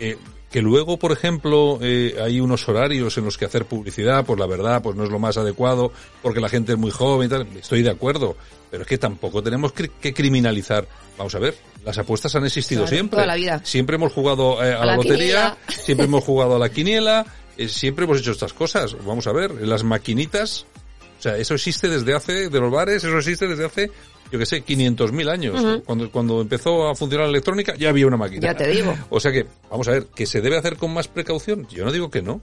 Eh, 0.00 0.16
que 0.50 0.62
luego, 0.62 0.98
por 0.98 1.10
ejemplo, 1.10 1.80
eh, 1.82 2.14
hay 2.22 2.40
unos 2.40 2.68
horarios 2.68 3.18
en 3.18 3.24
los 3.24 3.36
que 3.36 3.44
hacer 3.44 3.66
publicidad, 3.66 4.24
pues 4.24 4.38
la 4.38 4.46
verdad, 4.46 4.82
pues 4.82 4.94
no 4.94 5.02
es 5.02 5.10
lo 5.10 5.18
más 5.18 5.36
adecuado, 5.36 5.90
porque 6.22 6.40
la 6.40 6.48
gente 6.48 6.72
es 6.72 6.78
muy 6.78 6.92
joven 6.92 7.26
y 7.26 7.30
tal. 7.30 7.46
Estoy 7.56 7.82
de 7.82 7.90
acuerdo. 7.90 8.36
Pero 8.70 8.82
es 8.82 8.88
que 8.88 8.98
tampoco 8.98 9.42
tenemos 9.42 9.72
que 9.72 10.14
criminalizar. 10.14 10.86
Vamos 11.16 11.34
a 11.34 11.38
ver, 11.38 11.54
las 11.84 11.96
apuestas 11.98 12.34
han 12.34 12.44
existido 12.44 12.82
Claro, 12.82 12.96
siempre. 12.96 13.16
toda 13.16 13.26
la 13.26 13.34
vida. 13.36 13.60
Siempre 13.64 13.96
hemos 13.96 14.12
jugado 14.12 14.62
eh, 14.64 14.72
a, 14.74 14.80
la, 14.80 14.86
la 14.86 14.96
lotería, 14.96 15.56
siempre 15.68 16.06
hemos 16.06 16.24
jugado 16.24 16.56
a 16.56 16.58
la 16.58 16.68
quiniela, 16.70 17.24
eh, 17.56 17.68
siempre 17.68 18.04
hemos 18.04 18.18
hecho 18.18 18.32
estas 18.32 18.52
cosas. 18.52 18.96
Vamos 19.04 19.26
a 19.26 19.32
ver, 19.32 19.52
las 19.66 19.84
maquinitas, 19.84 20.66
o 21.18 21.22
sea, 21.22 21.36
eso 21.36 21.54
existe 21.54 21.88
desde 21.88 22.14
hace, 22.14 22.48
de 22.48 22.60
los 22.60 22.70
bares, 22.72 23.04
eso 23.04 23.16
existe 23.16 23.46
desde 23.46 23.64
hace, 23.64 23.90
yo 24.32 24.38
que 24.38 24.46
sé, 24.46 24.64
500.000 24.64 25.30
años. 25.30 25.82
cuando, 25.84 26.10
cuando 26.10 26.40
empezó 26.40 26.88
a 26.88 26.94
funcionar 26.96 27.26
la 27.26 27.30
electrónica 27.30 27.74
ya 27.76 27.90
había 27.90 28.06
una 28.06 28.16
máquina. 28.16 28.42
Ya 28.48 28.56
te 28.56 28.68
digo. 28.68 28.94
O 29.10 29.20
sea 29.20 29.30
que, 29.30 29.46
vamos 29.70 29.86
a 29.88 29.92
ver, 29.92 30.06
que 30.06 30.26
se 30.26 30.40
debe 30.40 30.56
hacer 30.58 30.76
con 30.76 30.92
más 30.92 31.06
precaución. 31.06 31.68
Yo 31.68 31.84
no 31.84 31.92
digo 31.92 32.10
que 32.10 32.22
no. 32.22 32.40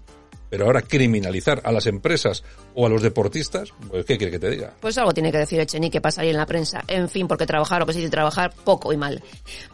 Pero 0.51 0.65
ahora 0.65 0.81
criminalizar 0.81 1.61
a 1.63 1.71
las 1.71 1.87
empresas 1.87 2.43
o 2.75 2.85
a 2.85 2.89
los 2.89 3.01
deportistas, 3.01 3.73
pues 3.89 4.05
¿qué 4.05 4.17
quiere 4.17 4.33
que 4.33 4.39
te 4.39 4.49
diga? 4.49 4.73
Pues 4.81 4.97
algo 4.97 5.13
tiene 5.13 5.31
que 5.31 5.37
decir 5.37 5.59
Echenique 5.61 6.01
salir 6.11 6.31
en 6.31 6.37
la 6.37 6.45
prensa. 6.45 6.83
En 6.89 7.07
fin, 7.07 7.25
porque 7.25 7.45
trabajar, 7.45 7.79
lo 7.79 7.85
que 7.85 7.93
se 7.93 7.99
dice 7.99 8.11
trabajar, 8.11 8.53
poco 8.65 8.91
y 8.91 8.97
mal. 8.97 9.23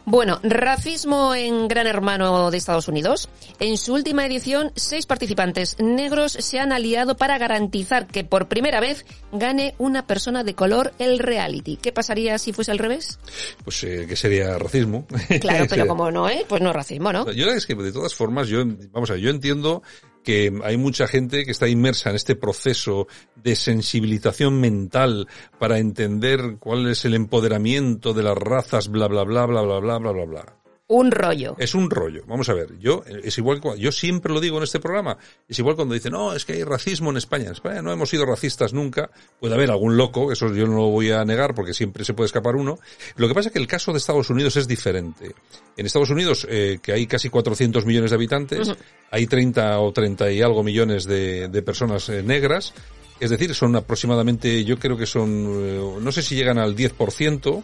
Bueno, 0.04 0.38
racismo 0.44 1.34
en 1.34 1.66
Gran 1.66 1.88
Hermano 1.88 2.52
de 2.52 2.56
Estados 2.56 2.86
Unidos. 2.86 3.28
En 3.58 3.76
su 3.76 3.92
última 3.92 4.24
edición, 4.24 4.70
seis 4.76 5.04
participantes 5.04 5.76
negros 5.80 6.30
se 6.32 6.60
han 6.60 6.72
aliado 6.72 7.16
para 7.16 7.38
garantizar 7.38 8.06
que 8.06 8.22
por 8.22 8.46
primera 8.46 8.78
vez 8.78 9.04
gane 9.32 9.74
una 9.78 10.06
persona 10.06 10.44
de 10.44 10.54
color 10.54 10.92
el 11.00 11.18
reality. 11.18 11.76
¿Qué 11.76 11.90
pasaría 11.90 12.38
si 12.38 12.52
fuese 12.52 12.70
al 12.70 12.78
revés? 12.78 13.18
Pues 13.64 13.82
eh, 13.82 14.06
que 14.08 14.14
sería 14.14 14.56
racismo. 14.58 15.06
Claro, 15.40 15.66
pero 15.68 15.88
como 15.88 16.08
no, 16.12 16.28
¿eh? 16.28 16.46
Pues 16.48 16.62
no 16.62 16.72
racismo, 16.72 17.12
¿no? 17.12 17.30
Yo 17.32 17.50
es 17.50 17.66
que 17.66 17.74
de 17.74 17.90
todas 17.92 18.14
formas, 18.14 18.46
yo, 18.46 18.64
vamos 18.92 19.10
a 19.10 19.14
ver, 19.14 19.22
yo 19.22 19.30
entiendo 19.30 19.82
que 20.28 20.52
hay 20.62 20.76
mucha 20.76 21.08
gente 21.08 21.46
que 21.46 21.52
está 21.52 21.68
inmersa 21.68 22.10
en 22.10 22.16
este 22.16 22.36
proceso 22.36 23.06
de 23.34 23.56
sensibilización 23.56 24.60
mental 24.60 25.26
para 25.58 25.78
entender 25.78 26.58
cuál 26.58 26.86
es 26.86 27.06
el 27.06 27.14
empoderamiento 27.14 28.12
de 28.12 28.24
las 28.24 28.36
razas, 28.36 28.88
bla, 28.88 29.08
bla, 29.08 29.24
bla, 29.24 29.46
bla, 29.46 29.62
bla, 29.62 29.78
bla, 29.78 29.96
bla, 29.96 30.12
bla, 30.12 30.24
bla. 30.26 30.56
Un 30.90 31.10
rollo. 31.10 31.54
Es 31.58 31.74
un 31.74 31.90
rollo. 31.90 32.22
Vamos 32.26 32.48
a 32.48 32.54
ver, 32.54 32.78
yo 32.78 33.04
es 33.06 33.36
igual 33.36 33.60
que- 33.60 33.78
yo 33.78 33.92
siempre 33.92 34.32
lo 34.32 34.40
digo 34.40 34.56
en 34.56 34.62
este 34.62 34.80
programa, 34.80 35.18
es 35.46 35.58
igual 35.58 35.76
cuando 35.76 35.92
dicen, 35.92 36.12
"No, 36.12 36.32
es 36.32 36.46
que 36.46 36.54
hay 36.54 36.64
racismo 36.64 37.10
en 37.10 37.18
España." 37.18 37.44
En 37.46 37.52
España 37.52 37.82
no 37.82 37.92
hemos 37.92 38.08
sido 38.08 38.24
racistas 38.24 38.72
nunca. 38.72 39.10
Puede 39.38 39.52
haber 39.54 39.70
algún 39.70 39.98
loco, 39.98 40.32
eso 40.32 40.52
yo 40.54 40.66
no 40.66 40.76
lo 40.76 40.86
voy 40.88 41.10
a 41.10 41.22
negar 41.26 41.54
porque 41.54 41.74
siempre 41.74 42.06
se 42.06 42.14
puede 42.14 42.26
escapar 42.26 42.56
uno. 42.56 42.78
Lo 43.16 43.28
que 43.28 43.34
pasa 43.34 43.48
es 43.48 43.52
que 43.52 43.58
el 43.58 43.66
caso 43.66 43.92
de 43.92 43.98
Estados 43.98 44.30
Unidos 44.30 44.56
es 44.56 44.66
diferente. 44.66 45.34
En 45.76 45.84
Estados 45.84 46.08
Unidos, 46.08 46.46
eh, 46.48 46.78
que 46.82 46.92
hay 46.92 47.06
casi 47.06 47.28
400 47.28 47.84
millones 47.84 48.10
de 48.10 48.16
habitantes, 48.16 48.68
hay 49.10 49.26
30 49.26 49.78
o 49.80 49.92
30 49.92 50.30
y 50.32 50.40
algo 50.40 50.62
millones 50.62 51.04
de, 51.04 51.48
de 51.48 51.62
personas 51.62 52.08
eh, 52.08 52.22
negras. 52.22 52.72
Es 53.20 53.28
decir, 53.30 53.54
son 53.54 53.76
aproximadamente, 53.76 54.64
yo 54.64 54.78
creo 54.78 54.96
que 54.96 55.04
son, 55.04 55.28
eh, 55.48 55.96
no 56.00 56.12
sé 56.12 56.22
si 56.22 56.34
llegan 56.34 56.56
al 56.56 56.74
10%. 56.74 57.62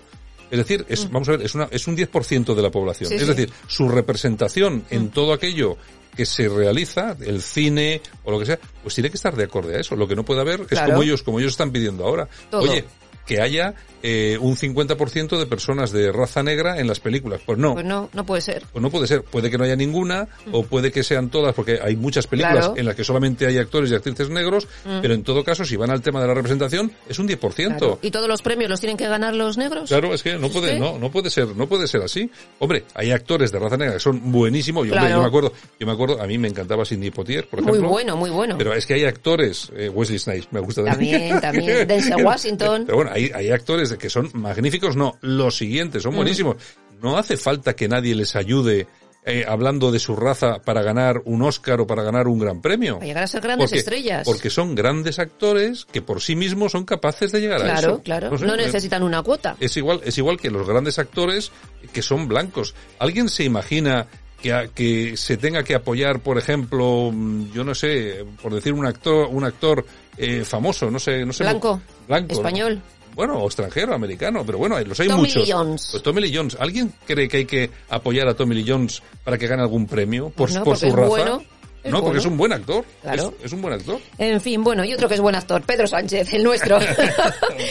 Es 0.51 0.59
decir, 0.59 0.85
es, 0.89 1.11
vamos 1.11 1.29
a 1.29 1.33
ver, 1.33 1.43
es, 1.43 1.55
una, 1.55 1.69
es 1.71 1.87
un 1.87 1.97
10% 1.97 2.55
de 2.55 2.63
la 2.63 2.71
población. 2.71 3.09
Sí, 3.09 3.17
es 3.17 3.23
sí. 3.23 3.27
decir, 3.29 3.51
su 3.67 3.89
representación 3.89 4.85
en 4.91 5.11
todo 5.11 5.33
aquello 5.33 5.77
que 6.17 6.27
se 6.27 6.49
realiza, 6.49 7.17
el 7.21 7.43
cine 7.43 8.01
o 8.25 8.31
lo 8.31 8.39
que 8.39 8.47
sea, 8.47 8.59
pues 8.83 8.95
tiene 8.95 9.11
que 9.11 9.17
estar 9.17 9.35
de 9.35 9.45
acorde 9.45 9.77
a 9.77 9.81
eso. 9.81 9.97
Lo 9.97 10.07
que 10.07 10.15
no 10.15 10.25
puede 10.25 10.41
haber 10.43 10.61
es 10.61 10.67
Claro. 10.69 10.93
como 10.93 11.03
ellos, 11.03 11.23
como 11.23 11.41
ellos 11.41 11.53
están 11.53 11.73
pidiendo 11.73 12.05
ahora. 12.07 12.29
Todo. 12.51 12.63
Oye, 12.63 12.85
que 13.27 13.41
haya 13.41 13.75
eh, 14.03 14.37
un 14.41 14.57
50% 14.57 15.39
de 15.39 15.47
personas 15.47 15.91
de 15.91 16.13
raza 16.13 16.43
negra 16.43 16.79
en 16.79 16.87
las 16.87 17.01
películas. 17.01 17.41
Pues 17.47 17.59
no. 17.59 17.73
Pues 17.75 17.87
no, 17.87 18.11
no 18.13 18.27
puede 18.27 18.43
ser. 18.43 18.65
Pues 18.73 18.83
no 18.83 18.91
puede 18.91 19.07
ser. 19.07 19.23
Puede 19.23 19.51
que 19.51 19.57
no 19.57 19.65
haya 19.65 19.77
ninguna, 19.77 20.29
o 20.53 20.63
puede 20.65 20.93
que 20.93 21.03
sean 21.03 21.31
todas, 21.31 21.55
porque 21.55 21.79
hay 21.83 21.97
muchas 21.97 22.27
películas 22.27 22.67
Claro. 22.67 22.75
en 22.77 22.85
las 22.87 22.95
que 22.95 23.05
solamente 23.05 23.47
hay 23.47 23.57
actores 23.59 23.91
y 23.91 23.95
actrices 23.95 24.29
negros, 24.31 24.69
pero 25.01 25.15
en 25.15 25.23
todo 25.23 25.43
caso, 25.43 25.65
si 25.65 25.77
van 25.77 25.91
al 25.91 26.03
tema 26.03 26.21
de 26.21 26.27
la 26.29 26.35
representación, 26.35 26.93
es 27.09 27.19
un 27.19 27.27
10%. 27.29 27.79
Claro. 27.79 27.99
¿Y 28.03 28.11
todos 28.11 28.29
los 28.29 28.43
premios 28.43 28.69
los 28.71 28.81
tienen 28.81 28.97
que 28.99 29.09
ganar 29.09 29.35
los 29.35 29.57
negros? 29.57 29.89
Claro, 29.89 30.13
es 30.13 30.23
que 30.23 30.37
no 30.39 30.51
puede, 30.51 30.79
no, 30.79 30.99
no 30.99 31.11
puede 31.11 31.31
ser, 31.31 31.49
no 31.57 31.67
puede 31.67 31.87
ser 31.89 32.03
así. 32.03 32.31
Hombre, 32.59 32.85
hay 32.95 33.11
actores 33.11 33.53
de 33.53 33.59
raza 33.59 33.77
negra 33.79 33.95
que 33.95 34.01
son 34.01 34.31
buenísimos. 34.31 34.87
Yo, 34.87 34.93
hombre, 34.93 35.09
Claro. 35.09 35.17
yo 35.17 35.23
me 35.23 35.29
acuerdo, 35.29 35.53
yo 35.81 35.87
me 35.87 35.93
acuerdo, 35.93 36.21
a 36.21 36.27
mí 36.27 36.37
me 36.37 36.49
encantaba 36.49 36.85
Sidney 36.85 37.11
Poitier, 37.11 37.47
por 37.49 37.63
Muy 37.63 37.71
ejemplo. 37.71 37.89
bueno, 37.89 38.17
muy 38.17 38.31
bueno. 38.31 38.57
Pero 38.59 38.75
es 38.75 38.85
que 38.85 38.95
hay 38.95 39.05
actores, 39.05 39.71
eh, 39.77 39.89
Wesley 39.89 40.19
Snipes, 40.19 40.49
me 40.53 40.61
gusta 40.61 40.85
También, 40.85 41.41
también. 41.41 41.87
Denzel 41.89 42.17
Washington. 42.25 42.83
Pero 42.85 42.97
bueno, 42.99 43.11
hay, 43.15 43.31
hay 43.35 43.51
actores 43.51 43.93
que 43.95 44.11
son 44.11 44.31
magníficos, 44.35 44.97
no, 44.97 45.17
los 45.23 45.57
siguientes 45.57 46.03
son 46.03 46.15
buenísimos. 46.17 46.57
No 47.01 47.17
hace 47.19 47.37
falta 47.37 47.75
que 47.75 47.89
nadie 47.89 48.15
les 48.15 48.35
ayude 48.37 48.87
eh, 49.27 49.45
hablando 49.49 49.91
de 49.91 49.99
su 49.99 50.17
raza 50.17 50.59
para 50.63 50.83
ganar 50.83 51.23
un 51.25 51.43
Oscar 51.43 51.81
o 51.81 51.87
para 51.87 52.03
ganar 52.03 52.29
un 52.29 52.39
gran 52.39 52.61
premio. 52.61 52.95
Para 52.97 53.07
llegar 53.07 53.25
a 53.25 53.27
ser 53.27 53.41
grandes 53.43 53.71
Porque- 53.71 53.79
estrellas. 53.79 54.23
Porque 54.27 54.51
son 54.51 54.75
grandes 54.75 55.19
actores 55.19 55.87
que 55.91 56.03
por 56.03 56.21
sí 56.21 56.37
mismos 56.37 56.73
son 56.73 56.85
capaces 56.85 57.33
de 57.33 57.41
llegar 57.41 57.63
a 57.63 57.73
eso. 57.79 58.01
Claro, 58.03 58.31
claro. 58.31 58.39
No 58.47 58.55
eh, 58.55 58.67
necesitan 58.67 59.03
una 59.03 59.23
cuota. 59.23 59.57
es 59.61 59.77
igual, 59.77 60.01
es 60.05 60.17
igual 60.19 60.39
que 60.39 60.51
los 60.51 60.67
grandes 60.67 60.99
actores 60.99 61.53
que 61.93 62.03
son 62.03 62.29
blancos. 62.29 62.75
¿Alguien 62.99 63.29
se 63.31 63.45
imagina 63.45 64.07
que, 64.43 64.53
a- 64.53 64.69
que 64.69 65.17
se 65.17 65.39
tenga 65.39 65.63
que 65.63 65.75
apoyar, 65.75 66.21
por 66.21 66.37
ejemplo, 66.37 67.11
mm, 67.13 67.53
yo 67.53 67.65
no 67.65 67.75
sé, 67.75 68.25
por 68.43 68.55
decir 68.55 68.73
un 68.75 68.85
actor, 68.87 69.29
un 69.31 69.45
actor 69.45 69.85
eh, 70.19 70.45
famoso, 70.45 70.91
no 70.91 70.99
sé, 70.99 71.25
no 71.25 71.33
sé. 71.33 71.45
Blanco, 71.45 71.81
Blanco. 72.07 72.43
¿no? 72.43 72.81
Bueno, 73.15 73.39
o 73.39 73.47
extranjero, 73.47 73.95
americano, 73.95 74.45
pero 74.45 74.59
bueno, 74.59 74.79
los 74.81 74.99
hay 75.01 75.09
Tommy 75.09 75.23
muchos. 75.23 75.47
Lee 75.47 75.53
Jones. 75.53 75.89
Pues 75.91 76.03
Tommy 76.03 76.21
Lee 76.21 76.35
Jones. 76.35 76.57
¿Alguien 76.59 76.93
cree 77.07 77.29
que 77.29 77.39
hay 77.39 77.45
que 77.45 77.71
apoyar 77.89 78.29
a 78.29 78.35
Tommy 78.35 78.55
Lee 78.55 78.65
Jones 78.67 79.03
para 79.23 79.39
que 79.39 79.47
gane 79.47 79.63
algún 79.63 79.87
premio 79.87 80.31
por, 80.31 80.51
no, 80.51 80.65
por 80.65 80.79
porque 80.79 80.91
su 80.91 80.97
raza? 80.97 81.09
bueno, 81.09 81.43
es 81.85 81.93
no, 81.93 82.03
porque 82.03 82.19
es 82.19 82.25
un 82.25 82.39
buen 82.39 82.51
actor. 82.51 82.83
Claro. 83.03 83.35
Es, 83.41 83.47
es 83.47 83.53
un 83.53 83.61
buen 83.61 83.75
actor. 83.75 84.01
En 84.17 84.41
fin, 84.41 84.65
bueno, 84.65 84.85
y 84.85 84.95
otro 84.95 85.07
que 85.07 85.15
es 85.15 85.21
buen 85.21 85.35
actor, 85.35 85.63
Pedro 85.63 85.87
Sánchez, 85.87 86.33
el 86.33 86.43
nuestro. 86.43 86.79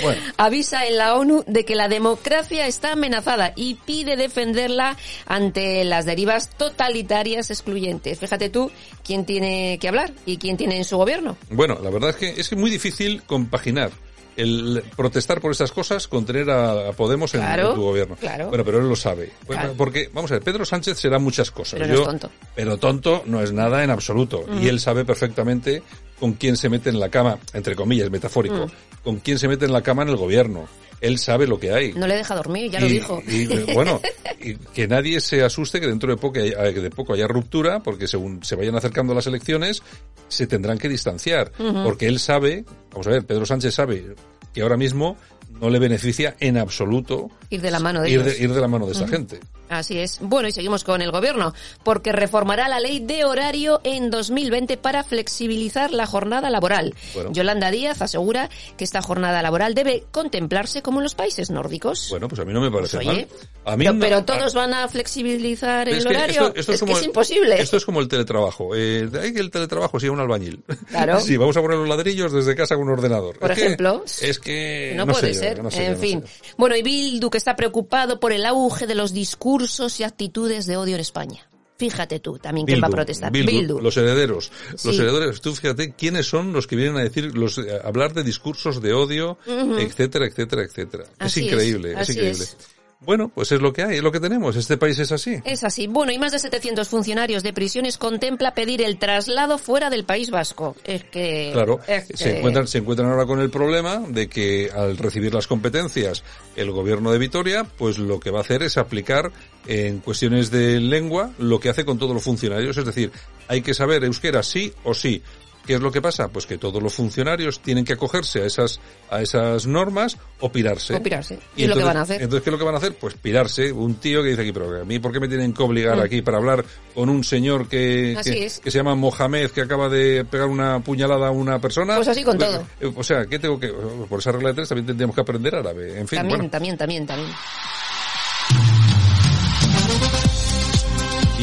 Bueno. 0.01 0.21
Avisa 0.37 0.85
en 0.85 0.97
la 0.97 1.15
ONU 1.15 1.43
de 1.47 1.65
que 1.65 1.75
la 1.75 1.87
democracia 1.87 2.67
está 2.67 2.93
amenazada 2.93 3.53
y 3.55 3.75
pide 3.75 4.15
defenderla 4.15 4.97
ante 5.25 5.83
las 5.83 6.05
derivas 6.05 6.49
totalitarias 6.49 7.49
excluyentes. 7.49 8.19
Fíjate 8.19 8.49
tú 8.49 8.71
quién 9.03 9.25
tiene 9.25 9.77
que 9.79 9.87
hablar 9.87 10.13
y 10.25 10.37
quién 10.37 10.57
tiene 10.57 10.77
en 10.77 10.85
su 10.85 10.97
gobierno. 10.97 11.37
Bueno, 11.49 11.79
la 11.81 11.89
verdad 11.89 12.11
es 12.11 12.15
que 12.15 12.29
es 12.39 12.55
muy 12.55 12.69
difícil 12.69 13.23
compaginar 13.23 13.91
el 14.37 14.83
protestar 14.95 15.41
por 15.41 15.51
estas 15.51 15.71
cosas 15.71 16.07
con 16.07 16.25
tener 16.25 16.49
a, 16.49 16.91
Podemos 16.93 17.33
en, 17.33 17.41
Claro, 17.41 17.69
en 17.69 17.75
tu 17.75 17.81
gobierno. 17.81 18.15
claro. 18.19 18.49
Bueno, 18.49 18.63
pero 18.63 18.79
él 18.79 18.87
lo 18.89 18.95
sabe. 18.95 19.31
Claro. 19.47 19.73
Porque, 19.77 20.09
vamos 20.13 20.31
a 20.31 20.35
ver, 20.35 20.43
Pedro 20.43 20.65
Sánchez 20.65 20.97
será 20.97 21.19
muchas 21.19 21.51
cosas. 21.51 21.79
Pero 21.79 21.93
no 21.93 22.01
es 22.01 22.07
tonto. 22.07 22.29
Pero 22.55 22.77
tonto 22.77 23.23
no 23.25 23.41
es 23.41 23.51
nada 23.51 23.83
en 23.83 23.89
absoluto. 23.89 24.45
Y 24.61 24.67
él 24.67 24.79
sabe 24.79 25.05
perfectamente 25.05 25.83
con 26.19 26.33
quién 26.33 26.55
se 26.57 26.69
mete 26.69 26.89
en 26.89 26.99
la 26.99 27.09
cama, 27.09 27.37
entre 27.53 27.75
comillas, 27.75 28.09
metafórico, 28.09 28.69
con 29.03 29.17
quién 29.17 29.39
se 29.39 29.47
mete 29.47 29.65
en 29.65 29.73
la 29.73 29.81
cama 29.81 30.03
en 30.03 30.09
el 30.09 30.15
gobierno. 30.15 30.67
Él 31.03 31.17
sabe 31.19 31.45
lo 31.45 31.59
que 31.59 31.73
hay. 31.73 31.91
No 31.93 32.07
le 32.07 32.15
deja 32.15 32.33
dormir, 32.33 32.71
ya 32.71 32.79
lo 32.79 32.87
dijo. 32.87 33.21
y, 33.27 33.45
bueno, 33.73 33.99
y 34.39 34.55
que 34.55 34.87
nadie 34.87 35.19
se 35.19 35.43
asuste 35.43 35.81
que 35.81 35.87
dentro 35.87 36.09
de 36.09 36.15
poco, 36.15 36.39
haya, 36.39 36.71
de 36.71 36.89
poco 36.89 37.13
haya 37.13 37.27
ruptura, 37.27 37.83
porque 37.83 38.07
según 38.07 38.41
se 38.43 38.55
vayan 38.55 38.75
acercando 38.75 39.13
las 39.13 39.27
elecciones, 39.27 39.83
se 40.29 40.47
tendrán 40.47 40.77
que 40.77 40.87
distanciar. 40.87 41.51
Porque 41.83 42.07
él 42.07 42.19
sabe, 42.19 42.63
vamos 42.91 43.05
a 43.07 43.09
ver, 43.09 43.25
Pedro 43.25 43.45
Sánchez 43.45 43.73
sabe 43.73 44.15
que 44.53 44.61
ahora 44.61 44.77
mismo 44.77 45.17
no 45.59 45.69
le 45.69 45.79
beneficia 45.79 46.35
en 46.39 46.57
absoluto 46.57 47.29
Ir 47.49 47.61
de 47.61 47.71
la 47.71 47.79
mano 47.79 48.01
de 48.01 48.09
ir, 48.09 48.19
ellos. 48.21 48.37
de, 48.37 48.43
ir 48.43 48.53
de 48.53 48.61
la 48.61 48.67
mano 48.67 48.85
de 48.85 48.91
esa 48.93 49.07
gente. 49.07 49.39
Así 49.69 49.97
es. 49.97 50.19
Bueno, 50.21 50.47
y 50.47 50.51
seguimos 50.51 50.83
con 50.83 51.01
el 51.01 51.09
gobierno, 51.11 51.53
porque 51.83 52.11
reformará 52.11 52.67
la 52.67 52.79
ley 52.79 52.99
de 52.99 53.23
horario 53.25 53.81
en 53.83 54.11
2020 54.11 54.77
para 54.77 55.03
flexibilizar 55.03 55.91
la 55.91 56.05
jornada 56.05 56.49
laboral. 56.51 56.93
Bueno. 57.15 57.31
Yolanda 57.31 57.71
Díaz 57.71 58.01
asegura 58.01 58.49
que 58.77 58.83
esta 58.83 59.01
jornada 59.01 59.41
laboral 59.41 59.73
debe 59.73 60.03
contemplarse 60.11 60.81
como 60.83 60.99
en 60.99 61.03
los 61.05 61.15
países 61.15 61.49
nórdicos. 61.49 62.07
Bueno, 62.11 62.27
pues 62.27 62.39
a 62.41 62.45
mí 62.45 62.53
no 62.53 62.61
me 62.61 62.69
parece 62.69 62.97
Pues, 62.97 63.07
oye, 63.07 63.27
mal. 63.63 63.73
A 63.73 63.77
mí 63.77 63.85
pero, 63.85 63.93
no- 63.93 63.99
pero 63.99 64.17
a- 64.17 64.25
todos 64.25 64.53
van 64.53 64.73
a 64.73 64.87
flexibilizar 64.89 65.87
Es 65.89 65.97
el 65.99 66.03
que 66.03 66.09
horario. 66.09 66.47
esto- 66.47 66.59
esto 66.59 66.73
es, 66.73 66.79
como 66.79 66.91
que 66.91 66.97
es 66.97 67.01
el- 67.03 67.07
imposible. 67.07 67.61
Esto 67.61 67.77
es 67.77 67.85
como 67.85 67.99
el 68.01 68.07
teletrabajo. 68.07 68.75
Eh, 68.75 69.09
hay 69.21 69.33
que 69.33 69.39
el 69.39 69.49
teletrabajo 69.49 69.99
sea 69.99 70.11
un 70.11 70.19
albañil. 70.19 70.61
Claro. 70.89 71.19
sí, 71.21 71.37
vamos 71.37 71.55
a 71.57 71.61
poner 71.61 71.77
los 71.77 71.87
ladrillos 71.89 72.31
desde 72.31 72.55
casa 72.55 72.75
con 72.75 72.83
un 72.83 72.91
ordenador. 72.93 73.39
Por 73.39 73.51
Es 73.51 73.57
que- 73.57 73.65
ejemplo. 73.65 74.03
es 74.21 74.39
que 74.39 74.93
no, 74.97 75.05
no 75.05 75.13
puede 75.13 75.33
sé 75.33 75.42
yo, 75.42 75.42
ser. 75.49 75.63
no 75.63 75.71
sé 75.71 75.77
yo, 75.77 75.83
en 75.83 75.91
no 75.93 75.97
fin. 75.99 76.21
sé. 76.21 76.53
Bueno, 76.57 76.75
y 76.75 76.83
Bildu 76.83 77.29
que 77.29 77.37
está 77.37 77.55
preocupado 77.55 78.19
por 78.19 78.31
el 78.31 78.45
auge 78.45 78.87
de 78.87 78.95
los 78.95 79.13
discursos 79.13 79.99
y 79.99 80.03
actitudes 80.03 80.65
de 80.65 80.77
odio 80.77 80.95
en 80.95 81.01
España. 81.01 81.47
Fíjate 81.77 82.19
tú 82.19 82.37
también 82.37 82.67
quién 82.67 82.81
va 82.81 82.87
a 82.87 82.91
protestar. 82.91 83.31
Bildu, 83.31 83.51
Bildu. 83.51 83.79
los 83.81 83.97
herederos. 83.97 84.51
Los 84.83 84.97
herederos, 84.97 85.41
tú 85.41 85.53
fíjate 85.53 85.93
quiénes 85.93 86.27
son 86.27 86.53
los 86.53 86.67
que 86.67 86.75
vienen 86.75 86.97
a 86.97 87.01
decir, 87.01 87.35
los, 87.35 87.57
eh, 87.57 87.79
hablar 87.83 88.13
de 88.13 88.23
discursos 88.23 88.81
de 88.81 88.93
odio, 88.93 89.37
etcétera, 89.47 90.25
etcétera, 90.27 90.63
etcétera. 90.63 91.05
Así 91.17 91.41
es 91.41 91.47
increíble, 91.47 91.95
es, 91.99 92.09
increíble. 92.09 92.43
es. 92.43 92.57
Bueno, 93.05 93.29
pues 93.33 93.51
es 93.51 93.61
lo 93.61 93.73
que 93.73 93.83
hay, 93.83 93.97
es 93.97 94.03
lo 94.03 94.11
que 94.11 94.19
tenemos. 94.19 94.55
Este 94.55 94.77
país 94.77 94.97
es 94.99 95.11
así. 95.11 95.41
Es 95.43 95.63
así. 95.63 95.87
Bueno, 95.87 96.11
y 96.11 96.17
más 96.17 96.31
de 96.31 96.39
700 96.39 96.87
funcionarios 96.87 97.43
de 97.43 97.53
prisiones 97.53 97.97
contempla 97.97 98.53
pedir 98.53 98.81
el 98.81 98.97
traslado 98.97 99.57
fuera 99.57 99.89
del 99.89 100.05
País 100.05 100.29
Vasco. 100.29 100.75
Es 100.83 101.03
que... 101.05 101.49
Claro, 101.53 101.79
es 101.87 102.07
se 102.13 102.37
encuentran, 102.37 102.67
se 102.67 102.79
encuentran 102.79 103.09
ahora 103.09 103.25
con 103.25 103.39
el 103.39 103.49
problema 103.49 103.99
de 104.07 104.27
que 104.27 104.69
al 104.73 104.97
recibir 104.97 105.33
las 105.33 105.47
competencias 105.47 106.23
el 106.55 106.71
gobierno 106.71 107.11
de 107.11 107.19
Vitoria, 107.19 107.63
pues 107.63 107.97
lo 107.97 108.19
que 108.19 108.31
va 108.31 108.39
a 108.39 108.41
hacer 108.41 108.63
es 108.63 108.77
aplicar 108.77 109.31
en 109.67 109.99
cuestiones 109.99 110.51
de 110.51 110.79
lengua 110.79 111.31
lo 111.37 111.59
que 111.59 111.69
hace 111.69 111.85
con 111.85 111.97
todos 111.97 112.13
los 112.13 112.23
funcionarios, 112.23 112.77
es 112.77 112.85
decir, 112.85 113.11
hay 113.47 113.61
que 113.61 113.73
saber 113.73 114.03
euskera 114.03 114.43
sí 114.43 114.73
o 114.83 114.93
sí. 114.93 115.21
¿Qué 115.65 115.75
es 115.75 115.79
lo 115.81 115.91
que 115.91 116.01
pasa? 116.01 116.27
Pues 116.27 116.45
que 116.45 116.57
todos 116.57 116.83
los 116.83 116.93
funcionarios 116.93 117.61
tienen 117.61 117.85
que 117.85 117.93
acogerse 117.93 118.41
a 118.41 118.45
esas, 118.45 118.79
a 119.09 119.21
esas 119.21 119.65
normas 119.65 120.17
o 120.41 120.51
pirarse. 120.51 120.93
O 120.95 121.01
pirarse. 121.01 121.39
¿Y 121.55 121.67
lo 121.67 121.75
que 121.75 121.83
van 121.83 121.97
a 121.97 122.01
hacer? 122.01 122.21
Entonces, 122.21 122.43
¿qué 122.43 122.49
es 122.49 122.51
lo 122.51 122.57
que 122.57 122.65
van 122.65 122.75
a 122.75 122.77
hacer? 122.79 122.95
Pues 122.95 123.13
pirarse. 123.15 123.71
Un 123.71 123.95
tío 123.95 124.21
que 124.21 124.29
dice 124.29 124.41
aquí, 124.41 124.51
pero 124.51 124.81
a 124.81 124.85
mí, 124.85 124.99
¿por 124.99 125.11
qué 125.13 125.19
me 125.19 125.27
tienen 125.27 125.53
que 125.53 125.63
obligar 125.63 125.99
aquí 126.01 126.21
para 126.21 126.37
hablar 126.37 126.65
con 126.93 127.09
un 127.09 127.23
señor 127.23 127.67
que, 127.67 128.13
Mm. 128.13 128.23
Que, 128.63 128.71
se 128.71 128.77
llama 128.77 128.95
Mohamed, 128.95 129.51
que 129.51 129.61
acaba 129.61 129.87
de 129.89 130.25
pegar 130.25 130.47
una 130.47 130.79
puñalada 130.81 131.27
a 131.27 131.31
una 131.31 131.59
persona? 131.59 131.95
Pues 131.95 132.07
así 132.07 132.23
con 132.23 132.37
todo. 132.37 132.65
Eh, 132.79 132.91
O 132.95 133.03
sea, 133.03 133.25
¿qué 133.25 133.39
tengo 133.39 133.59
que...? 133.59 133.69
Por 133.69 134.19
esa 134.19 134.31
regla 134.31 134.49
de 134.49 134.55
tres 134.55 134.69
también 134.69 134.85
tendríamos 134.87 135.15
que 135.15 135.21
aprender 135.21 135.55
árabe. 135.55 135.99
En 135.99 136.07
fin, 136.07 136.17
También, 136.19 136.37
bueno. 136.39 136.51
también, 136.51 136.77
también, 136.77 137.05
también. 137.05 137.29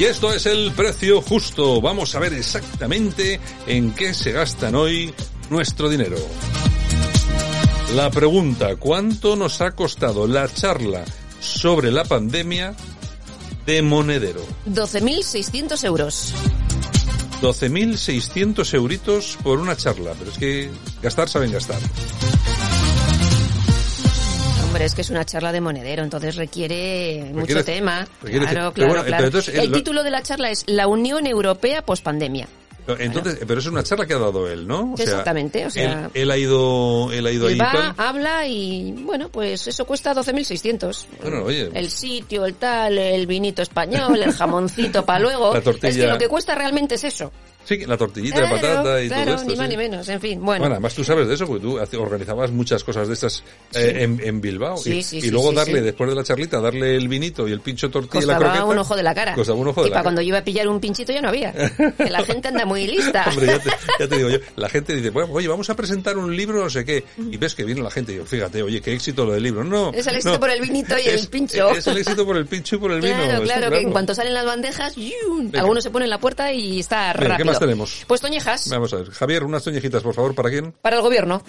Y 0.00 0.04
esto 0.04 0.32
es 0.32 0.46
el 0.46 0.72
precio 0.72 1.20
justo. 1.20 1.78
Vamos 1.82 2.14
a 2.14 2.20
ver 2.20 2.32
exactamente 2.32 3.38
en 3.66 3.92
qué 3.92 4.14
se 4.14 4.32
gastan 4.32 4.74
hoy 4.74 5.12
nuestro 5.50 5.90
dinero. 5.90 6.16
La 7.94 8.10
pregunta, 8.10 8.76
¿cuánto 8.76 9.36
nos 9.36 9.60
ha 9.60 9.72
costado 9.72 10.26
la 10.26 10.48
charla 10.48 11.04
sobre 11.38 11.92
la 11.92 12.06
pandemia 12.06 12.74
de 13.66 13.82
Monedero? 13.82 14.40
12.600 14.70 15.84
euros. 15.84 16.32
12.600 17.42 18.72
euritos 18.72 19.36
por 19.42 19.58
una 19.58 19.76
charla, 19.76 20.14
pero 20.18 20.30
es 20.30 20.38
que 20.38 20.70
gastar 21.02 21.28
saben 21.28 21.52
gastar. 21.52 21.78
Hombre, 24.80 24.86
es 24.86 24.94
que 24.94 25.02
es 25.02 25.10
una 25.10 25.26
charla 25.26 25.52
de 25.52 25.60
monedero, 25.60 26.02
entonces 26.02 26.36
requiere, 26.36 27.22
mucho 27.34 27.40
Requiere- 27.54 27.64
tema. 27.64 28.08
requiere- 28.22 28.46
claro, 28.46 28.72
claro, 28.72 28.88
bueno, 28.92 29.04
claro. 29.04 29.26
entonces, 29.26 29.54
el 29.54 29.60
el- 29.64 29.72
título 29.72 30.02
de 30.02 30.10
la 30.10 30.22
charla 30.22 30.50
es 30.50 30.64
La 30.68 30.86
Unión 30.86 31.26
Europea 31.26 31.82
pospandemia. 31.82 32.48
Entonces, 32.98 33.38
pero 33.46 33.60
es 33.60 33.66
una 33.66 33.82
charla 33.84 34.06
que 34.06 34.14
ha 34.14 34.18
dado 34.18 34.48
él, 34.50 34.66
¿no? 34.66 34.94
O 34.94 34.96
sea, 34.96 35.04
Exactamente, 35.04 35.66
o 35.66 35.70
sea- 35.70 36.04
él, 36.14 36.22
él 36.22 36.30
ha 36.30 36.38
ido, 36.38 37.12
él 37.12 37.26
ha 37.26 37.30
ido 37.30 37.46
ahí 37.48 37.52
Él 37.52 37.60
va, 37.60 37.72
tal. 37.72 37.94
habla 37.98 38.46
y, 38.48 38.92
bueno, 39.04 39.28
pues 39.28 39.68
eso 39.68 39.84
cuesta 39.84 40.14
12.600. 40.14 41.06
Bueno, 41.20 41.44
oye. 41.44 41.68
El 41.74 41.90
sitio, 41.90 42.46
el 42.46 42.54
tal, 42.54 42.96
el 42.96 43.26
vinito 43.26 43.60
español, 43.60 44.20
el 44.22 44.32
jamoncito 44.32 45.04
para 45.04 45.18
luego. 45.20 45.52
La 45.52 45.60
tortilla. 45.60 45.88
Es 45.90 45.96
que 45.98 46.06
lo 46.06 46.16
que 46.18 46.28
cuesta 46.28 46.54
realmente 46.54 46.94
es 46.94 47.04
eso. 47.04 47.30
Sí, 47.64 47.78
la 47.86 47.96
tortillita 47.96 48.38
Claro, 48.40 48.54
de 48.56 48.60
patata 48.62 49.02
y 49.02 49.08
claro, 49.08 49.24
todo 49.26 49.34
esto. 49.36 49.48
ni 49.50 49.56
más 49.56 49.66
sí. 49.66 49.70
ni 49.70 49.76
menos. 49.76 50.08
En 50.08 50.20
fin, 50.20 50.40
bueno. 50.44 50.60
Bueno, 50.62 50.74
además 50.74 50.94
tú 50.94 51.04
sabes 51.04 51.28
de 51.28 51.34
eso 51.34 51.46
porque 51.46 51.62
tú 51.62 51.78
organizabas 52.00 52.50
muchas 52.50 52.82
cosas 52.82 53.06
de 53.06 53.14
estas 53.14 53.44
eh, 53.74 53.98
en, 54.00 54.20
en 54.22 54.40
Bilbao. 54.40 54.76
Sí, 54.78 54.98
y, 54.98 55.02
sí, 55.02 55.18
y 55.18 55.30
luego 55.30 55.52
darle, 55.52 55.80
después 55.80 56.10
de 56.10 56.16
la 56.16 56.24
charlita, 56.24 56.60
darle 56.60 56.96
el 56.96 57.06
vinito 57.08 57.46
y 57.46 57.52
el 57.52 57.60
pincho 57.60 57.90
tortilla 57.90 58.24
y 58.24 58.26
la 58.26 58.34
Costaba 58.34 58.52
croqueta. 58.54 58.72
un 58.72 58.78
ojo 58.78 58.96
de 58.96 59.02
la 59.02 59.14
cara. 59.14 59.34
Costaba 59.34 59.58
un 59.58 59.68
ojo 59.68 59.82
de 59.82 59.88
y 59.88 59.90
la 59.90 59.94
para 59.94 59.98
cara. 60.00 60.02
cuando 60.04 60.22
yo 60.22 60.28
iba 60.28 60.38
a 60.38 60.44
pillar 60.44 60.68
un 60.68 60.80
pinchito 60.80 61.12
ya 61.12 61.20
no 61.20 61.28
había. 61.28 61.52
Que 61.52 62.10
la 62.10 62.24
gente 62.24 62.48
anda 62.48 62.64
muy 62.64 62.86
lista. 62.86 63.24
Hombre, 63.28 63.46
ya 63.46 63.58
te, 63.60 63.70
ya 64.00 64.08
te 64.08 64.16
digo 64.16 64.30
yo, 64.30 64.38
la 64.56 64.68
gente 64.68 64.94
dice, 64.96 65.10
bueno, 65.10 65.32
oye, 65.32 65.46
vamos 65.48 65.70
a 65.70 65.76
presentar 65.76 66.16
un 66.18 66.34
libro, 66.36 66.62
no 66.62 66.70
sé 66.70 66.84
qué, 66.84 67.04
y 67.30 67.36
ves 67.36 67.54
que 67.54 67.64
viene 67.64 67.82
la 67.82 67.90
gente 67.90 68.12
y 68.12 68.16
yo, 68.16 68.24
fíjate, 68.26 68.62
oye, 68.62 68.80
qué 68.80 68.92
éxito 68.94 69.24
lo 69.24 69.32
del 69.34 69.42
libro. 69.42 69.62
No. 69.64 69.92
Es 69.92 70.06
el 70.06 70.14
éxito 70.16 70.34
no. 70.34 70.40
por 70.40 70.50
el 70.50 70.60
vinito 70.60 70.94
y 70.98 71.08
el 71.08 71.14
Es- 71.16 71.26
pincho. 71.26 71.70
Es 71.70 71.86
el 71.86 71.98
éxito 71.98 72.24
por 72.26 72.36
el 72.36 72.46
pincho 72.46 72.76
y 72.76 72.78
por 72.78 72.90
el 72.92 73.00
vino. 73.00 73.14
Claro, 73.16 73.42
claro, 73.42 73.70
que 73.70 73.80
en 73.80 73.92
cuanto 73.92 74.14
salen 74.14 74.34
las 74.34 74.44
bandejas, 74.46 74.94
¡yum! 74.96 75.50
Algunos 75.54 75.84
se 75.84 75.90
ponen 75.90 76.04
en 76.06 76.10
la 76.10 76.18
puerta 76.18 76.52
y 76.52 76.80
está 76.80 77.12
Venga, 77.12 77.12
¿qué 77.12 77.28
rápido. 77.28 77.49
Más 77.50 77.60
tenemos? 77.60 78.04
Pues 78.06 78.20
toñejas 78.20 78.68
Vamos 78.68 78.92
a 78.92 78.96
ver. 78.96 79.10
Javier, 79.10 79.44
unas 79.44 79.62
toñejitas, 79.64 80.02
por 80.02 80.14
favor, 80.14 80.34
¿para 80.34 80.50
quién? 80.50 80.72
para 80.82 80.96
el 80.96 81.02
gobierno. 81.02 81.42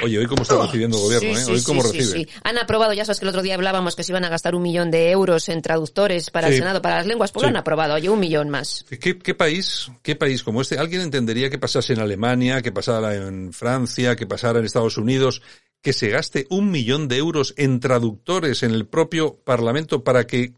Oye, 0.00 0.16
hoy 0.18 0.26
cómo 0.26 0.42
está 0.42 0.56
recibiendo 0.62 0.96
el 0.96 1.02
gobierno, 1.02 1.34
Sí, 1.34 1.40
¿eh? 1.40 1.44
sí, 1.44 1.52
Hoy 1.52 1.62
cómo 1.62 1.82
sí, 1.82 1.88
sí, 1.90 1.98
recibe. 1.98 2.18
sí. 2.24 2.28
Han 2.44 2.56
aprobado, 2.58 2.92
ya 2.92 3.04
sabes 3.04 3.18
que 3.18 3.24
el 3.24 3.30
otro 3.30 3.42
día 3.42 3.54
hablábamos 3.54 3.96
que 3.96 4.04
se 4.04 4.12
iban 4.12 4.24
a 4.24 4.28
gastar 4.28 4.54
un 4.54 4.62
millón 4.62 4.92
de 4.92 5.10
euros 5.10 5.48
en 5.48 5.60
traductores 5.60 6.30
para 6.30 6.46
el. 6.48 6.54
Senado, 6.54 6.80
para 6.80 6.96
las 6.98 7.06
lenguas, 7.06 7.32
pues 7.32 7.42
lo 7.42 7.48
han 7.48 7.56
aprobado, 7.56 7.94
oye, 7.94 8.08
un 8.08 8.20
millón 8.20 8.48
más. 8.48 8.84
¿Qué, 9.00 9.18
qué 9.18 9.34
país, 9.34 9.90
qué 10.02 10.14
país 10.14 10.44
como 10.44 10.62
este? 10.62 10.78
¿Alguien 10.78 11.00
entendería 11.02 11.50
que 11.50 11.58
pasase 11.58 11.94
en 11.94 12.00
Alemania, 12.00 12.62
que 12.62 12.70
pasara 12.70 13.14
en 13.16 13.52
Francia, 13.52 14.14
que 14.14 14.26
pasara 14.26 14.60
en 14.60 14.66
Estados 14.66 14.98
Unidos, 14.98 15.42
que 15.82 15.92
se 15.92 16.08
gaste 16.10 16.46
un 16.48 16.70
millón 16.70 17.08
de 17.08 17.16
euros 17.16 17.52
en 17.56 17.80
traductores 17.80 18.62
en 18.62 18.70
el 18.70 18.86
propio 18.86 19.34
Parlamento 19.44 20.04
para 20.04 20.26
que 20.28 20.52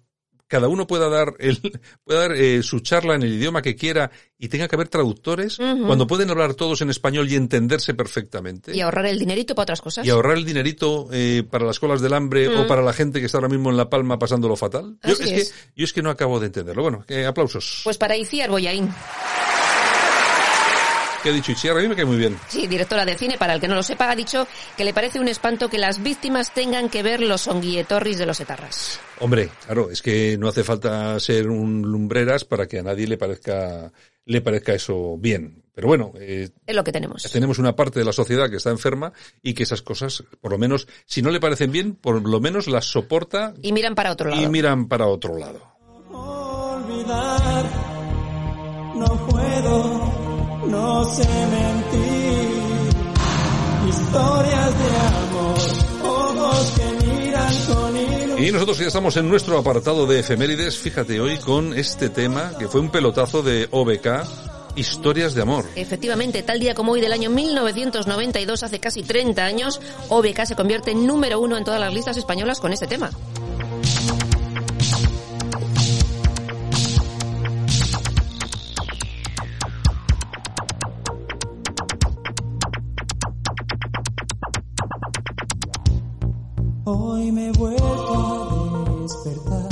cada 0.51 0.69
uno 0.69 0.87
pueda 0.87 1.09
dar 1.09 1.35
el, 1.39 1.59
pueda 2.05 2.21
dar 2.29 2.33
eh, 2.33 2.63
su 2.63 2.81
charla 2.81 3.15
en 3.15 3.23
el 3.23 3.33
idioma 3.33 3.63
que 3.63 3.77
quiera 3.77 4.11
y 4.37 4.49
tenga 4.49 4.67
que 4.69 4.75
haber 4.77 4.89
traductores 4.89 5.57
cuando 5.59 6.07
pueden 6.07 6.31
hablar 6.31 6.55
todos 6.55 6.81
en 6.81 6.91
español 6.91 7.31
y 7.31 7.37
entenderse 7.37 7.95
perfectamente? 7.95 8.75
Y 8.77 8.81
ahorrar 8.81 9.07
el 9.07 9.19
dinerito 9.19 9.55
para 9.55 9.65
otras 9.65 9.81
cosas. 9.81 10.07
y 10.07 10.11
ahorrar 10.11 10.37
el 10.37 10.45
dinerito 10.45 11.09
eh, 11.13 11.45
para 11.49 11.65
las 11.67 11.79
colas 11.79 12.01
del 12.01 12.13
hambre 12.15 12.49
o 12.49 12.65
Mm. 12.65 12.67
para 12.67 12.83
la 12.83 12.93
gente 12.93 13.21
que 13.21 13.27
está 13.27 13.39
ahora 13.39 13.49
mismo 13.49 13.71
en 13.71 13.77
La 13.77 13.89
Palma 13.89 14.19
pasándolo 14.19 14.57
fatal. 14.57 14.97
Yo 15.05 15.13
es. 15.13 15.19
que 15.19 15.45
yo 15.77 15.85
es 15.85 15.93
que 15.93 16.03
no 16.03 16.11
acabo 16.11 16.41
de 16.41 16.47
entenderlo. 16.47 16.83
Bueno, 16.83 17.05
eh, 17.09 17.27
aplausos. 17.27 17.83
Pues 17.85 17.97
para 17.99 18.17
Iciar 18.17 18.51
Boyaín, 18.51 18.89
¿Qué 21.23 21.29
ha 21.29 21.33
dicho 21.33 21.53
Itziar? 21.53 21.77
A 21.77 21.81
mí 21.81 21.89
me 21.89 21.95
cae 21.97 22.05
muy 22.07 22.17
bien. 22.17 22.39
sí, 22.49 22.67
directora 22.67 23.05
de 23.05 23.15
cine, 23.17 23.37
para 23.39 23.53
el 23.55 23.61
que 23.61 23.69
no 23.69 23.75
lo 23.75 23.83
sepa, 23.83 24.11
ha 24.11 24.17
dicho 24.17 24.47
que 24.77 24.85
le 24.85 24.95
parece 24.95 25.21
un 25.21 25.29
espanto 25.29 25.69
que 25.69 25.77
las 25.79 26.03
víctimas 26.03 26.53
tengan 26.55 26.89
que 26.89 27.03
ver 27.03 27.21
los 27.21 27.47
onguietorris 27.47 28.19
de 28.19 28.25
los 28.27 28.41
etarras. 28.41 28.99
Hombre, 29.19 29.51
claro, 29.67 29.91
es 29.91 30.01
que 30.01 30.39
no 30.39 30.49
hace 30.49 30.65
falta 30.65 31.21
ser 31.21 31.49
un 31.51 31.83
lumbreras 31.83 32.45
para 32.45 32.67
que 32.67 32.79
a 32.79 32.83
nadie 32.83 33.07
le 33.07 33.19
parezca 33.19 33.93
le 34.25 34.41
parezca 34.43 34.73
eso 34.75 35.17
bien. 35.19 35.63
Pero 35.75 35.89
bueno, 35.89 36.13
eh, 36.19 36.51
Es 36.67 36.75
lo 36.77 36.85
que 36.85 36.93
tenemos. 36.93 37.23
tenemos 37.33 37.59
una 37.59 37.75
parte 37.75 37.99
de 37.99 38.05
la 38.05 38.13
sociedad 38.13 38.49
que 38.49 38.57
está 38.57 38.71
enferma 38.71 39.13
y 39.43 39.55
que 39.55 39.65
esas 39.65 39.83
cosas, 39.83 40.23
por 40.41 40.53
lo 40.53 40.59
menos, 40.59 40.87
si 41.05 41.21
no 41.21 41.31
le 41.31 41.41
parecen 41.41 41.73
bien, 41.73 41.95
por 41.97 42.27
lo 42.27 42.41
menos 42.41 42.67
las 42.69 42.85
soporta 42.87 43.55
Y 43.61 43.73
miran 43.73 43.95
para 43.95 44.13
otro 44.13 44.31
lado. 44.31 44.41
y 44.43 44.47
miran 44.49 44.87
para 44.89 45.07
otro 45.07 45.37
lado. 45.37 45.61
olvidar. 46.11 47.65
No 48.95 49.27
puedo, 49.27 49.90
no 50.71 51.05
sé 51.05 51.25
mentir. 51.25 52.51
Historias 53.89 54.79
de 54.79 54.89
amor, 55.17 55.59
ojos 56.05 56.73
que 56.77 57.07
miran 57.07 57.55
con 57.67 57.97
ilusión. 57.97 58.45
Y 58.45 58.53
nosotros 58.53 58.79
ya 58.79 58.87
estamos 58.87 59.17
en 59.17 59.29
nuestro 59.29 59.59
apartado 59.59 60.07
de 60.07 60.21
efemérides, 60.21 60.79
fíjate 60.79 61.21
hoy 61.21 61.39
con 61.39 61.75
este 61.75 62.09
tema 62.09 62.53
que 62.59 62.69
fue 62.69 62.81
un 62.81 62.91
pelotazo 62.91 63.43
de 63.43 63.69
OBK, 63.71 64.25
historias 64.77 65.35
de 65.35 65.43
amor. 65.43 65.65
Efectivamente, 65.75 66.43
tal 66.43 66.61
día 66.61 66.75
como 66.75 66.93
hoy 66.93 67.01
del 67.01 67.13
año 67.13 67.31
1992, 67.31 68.63
hace 68.63 68.79
casi 68.79 69.03
30 69.03 69.45
años, 69.45 69.81
OBK 70.09 70.45
se 70.45 70.57
convierte 70.57 70.93
en 70.93 71.07
número 71.07 71.41
uno 71.41 71.57
en 71.57 71.65
todas 71.65 71.81
las 71.81 71.93
listas 71.93 72.17
españolas 72.17 72.61
con 72.61 72.73
este 72.73 72.87
tema. 72.87 73.11
Hoy 86.93 87.31
me 87.33 87.47
he 87.49 87.53
vuelto 87.53 87.85
a 88.99 89.03
despertar. 89.03 89.69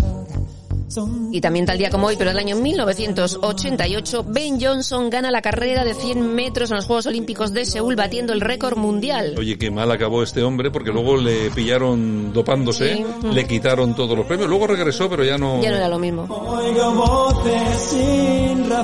Son 0.88 1.28
Y 1.34 1.40
también 1.42 1.66
tal 1.66 1.76
día 1.76 1.90
como 1.90 2.06
hoy, 2.06 2.16
pero 2.16 2.30
del 2.30 2.38
año 2.38 2.56
1988, 2.56 4.24
Ben 4.26 4.58
Johnson 4.58 5.10
gana 5.10 5.30
la 5.30 5.42
carrera 5.42 5.84
de 5.84 5.92
100 5.92 6.34
metros 6.34 6.70
en 6.70 6.76
los 6.76 6.86
Juegos 6.86 7.04
Olímpicos 7.06 7.52
de 7.52 7.66
Seúl, 7.66 7.94
batiendo 7.94 8.32
el 8.32 8.40
récord 8.40 8.78
mundial. 8.78 9.34
Oye, 9.36 9.58
qué 9.58 9.70
mal 9.70 9.90
acabó 9.90 10.22
este 10.22 10.42
hombre 10.42 10.70
porque 10.70 10.90
luego 10.90 11.18
le 11.18 11.50
pillaron 11.50 12.32
dopándose, 12.32 12.96
Sí. 12.96 13.04
le 13.34 13.46
quitaron 13.46 13.94
todos 13.94 14.16
los 14.16 14.26
premios, 14.26 14.48
luego 14.48 14.66
regresó 14.66 15.10
pero 15.10 15.24
ya 15.24 15.36
no... 15.36 15.60
Ya 15.60 15.70
no 15.70 15.76
era 15.76 15.88
lo 15.88 15.98
mismo. 15.98 16.26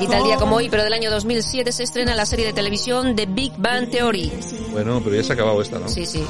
Y 0.01 0.07
tal 0.07 0.25
día 0.25 0.37
como 0.37 0.57
hoy, 0.57 0.69
pero 0.69 0.83
del 0.83 0.93
año 0.93 1.11
2007, 1.11 1.73
se 1.73 1.85
estrena 1.85 2.15
la 2.15 2.27
serie 2.27 2.45
de 2.47 2.53
televisión 2.53 3.17
The 3.17 3.27
Big 3.27 3.53
Bang 3.57 3.89
Theory. 3.89 4.31
Bueno, 4.73 5.01
pero 5.03 5.17
ya 5.17 5.23
se 5.23 5.33
ha 5.33 5.35
acabado 5.35 5.63
esta, 5.63 5.79
¿no? 5.79 5.89
Sí, 5.89 6.05
sí. 6.05 6.23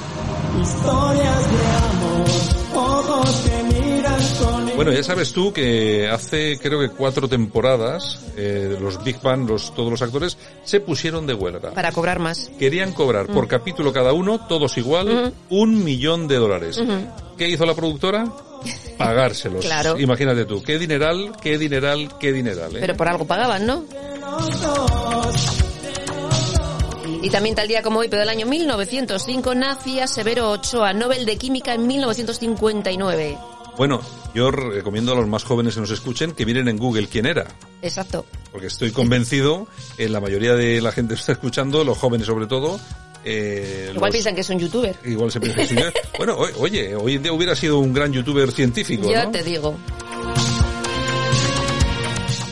Historias 0.60 1.50
de 1.50 1.66
amor, 1.76 2.26
ojos 2.74 3.30
que 3.44 3.62
miran 3.74 4.20
con 4.38 4.76
Bueno, 4.76 4.92
ya 4.92 5.02
sabes 5.02 5.32
tú 5.32 5.52
que 5.52 6.08
hace 6.08 6.58
creo 6.58 6.80
que 6.80 6.88
cuatro 6.90 7.28
temporadas 7.28 8.20
eh, 8.36 8.76
los 8.80 9.02
Big 9.02 9.20
Bang, 9.20 9.48
los, 9.48 9.74
todos 9.74 9.90
los 9.90 10.02
actores, 10.02 10.36
se 10.64 10.80
pusieron 10.80 11.26
de 11.26 11.34
huelga. 11.34 11.72
Para 11.72 11.92
cobrar 11.92 12.18
más. 12.18 12.50
Querían 12.58 12.92
cobrar 12.92 13.26
por 13.26 13.48
capítulo 13.48 13.92
cada 13.92 14.12
uno, 14.12 14.46
todos 14.46 14.76
igual, 14.78 15.34
un 15.50 15.84
millón 15.84 16.28
de 16.28 16.36
dólares. 16.36 16.80
¿Qué 17.36 17.48
hizo 17.48 17.66
la 17.66 17.74
productora? 17.74 18.24
Pagárselos. 18.98 19.64
Claro. 19.64 19.98
Imagínate 19.98 20.44
tú, 20.44 20.62
qué 20.62 20.78
dineral, 20.78 21.32
qué 21.40 21.58
dineral, 21.58 22.16
qué 22.18 22.32
dineral. 22.32 22.76
¿eh? 22.76 22.80
Pero 22.80 22.96
por 22.96 23.08
algo 23.08 23.26
pagaban, 23.26 23.66
¿no? 23.66 23.84
Y 27.24 27.30
también 27.30 27.54
tal 27.54 27.66
día 27.66 27.82
como 27.82 28.00
hoy, 28.00 28.08
pero 28.08 28.20
del 28.20 28.28
año 28.28 28.44
1905, 28.46 29.54
nacía 29.54 30.06
Severo 30.06 30.50
Ochoa, 30.50 30.92
Nobel 30.92 31.24
de 31.24 31.38
Química 31.38 31.72
en 31.72 31.87
1959. 31.87 33.38
Bueno, 33.78 34.00
yo 34.34 34.50
recomiendo 34.50 35.12
a 35.12 35.14
los 35.16 35.26
más 35.26 35.42
jóvenes 35.42 35.74
que 35.74 35.80
nos 35.80 35.90
escuchen 35.90 36.32
que 36.32 36.44
miren 36.44 36.68
en 36.68 36.76
Google 36.76 37.08
quién 37.08 37.24
era. 37.26 37.46
Exacto. 37.82 38.26
Porque 38.52 38.66
estoy 38.66 38.92
convencido, 38.92 39.66
en 39.96 40.12
la 40.12 40.20
mayoría 40.20 40.54
de 40.54 40.80
la 40.82 40.92
gente 40.92 41.14
que 41.14 41.20
está 41.20 41.32
escuchando, 41.32 41.82
los 41.82 41.96
jóvenes 41.98 42.26
sobre 42.26 42.46
todo, 42.46 42.78
eh, 43.24 43.87
Igual 43.94 44.08
los- 44.10 44.12
piensan 44.12 44.34
que 44.34 44.42
es 44.42 44.50
un 44.50 44.58
youtuber. 44.58 44.94
Igual 45.04 45.32
se 45.32 45.40
piensa 45.40 45.60
que 45.62 45.66
sí. 45.66 45.76
Bueno, 46.18 46.34
o- 46.37 46.60
oye, 46.62 46.94
hoy 46.94 47.14
en 47.14 47.22
día 47.22 47.32
hubiera 47.32 47.56
sido 47.56 47.78
un 47.78 47.92
gran 47.94 48.12
youtuber 48.12 48.52
científico, 48.52 49.10
Ya 49.10 49.24
¿no? 49.24 49.30
te 49.32 49.42
digo. 49.42 49.74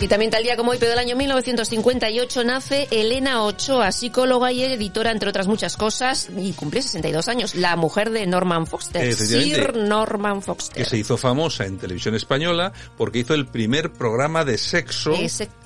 Y 0.03 0.09
también 0.09 0.33
tal 0.33 0.43
día 0.43 0.57
como 0.57 0.73
hoy, 0.73 0.79
pero 0.81 0.91
del 0.91 0.99
año 0.99 1.15
1958, 1.15 2.43
nace 2.43 2.89
Elena 2.91 3.45
Ochoa, 3.45 3.93
psicóloga 3.93 4.51
y 4.51 4.65
editora, 4.65 5.13
entre 5.13 5.29
otras 5.29 5.47
muchas 5.47 5.77
cosas, 5.77 6.29
y 6.37 6.53
cumple 6.55 6.83
62 6.83 7.29
años, 7.29 7.55
la 7.55 7.77
mujer 7.77 8.11
de 8.11 8.27
Norman 8.27 8.67
Foster. 8.67 9.15
Sir 9.15 9.77
Norman 9.77 10.43
Foster. 10.43 10.83
Que 10.83 10.91
se 10.91 10.99
hizo 10.99 11.17
famosa 11.17 11.67
en 11.67 11.79
televisión 11.79 12.17
española 12.17 12.73
porque 12.97 13.21
hizo 13.21 13.35
el 13.35 13.47
primer 13.47 13.93
programa 13.93 14.45
de 14.45 14.59
sexo. 14.59 15.13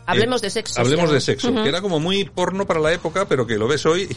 Hablemos 0.07 0.41
de 0.43 0.51
sexo, 0.51 0.81
Hablemos 0.81 1.11
de 1.11 1.21
sexo, 1.21 1.51
Ujú. 1.51 1.63
que 1.63 1.69
era 1.69 1.81
como 1.81 2.01
muy 2.01 2.25
porno 2.25 2.67
para 2.67 2.81
la 2.81 2.93
época, 2.93 3.27
pero 3.29 3.47
que 3.47 3.57
lo 3.57 3.69
ves 3.69 3.85
hoy 3.87 4.09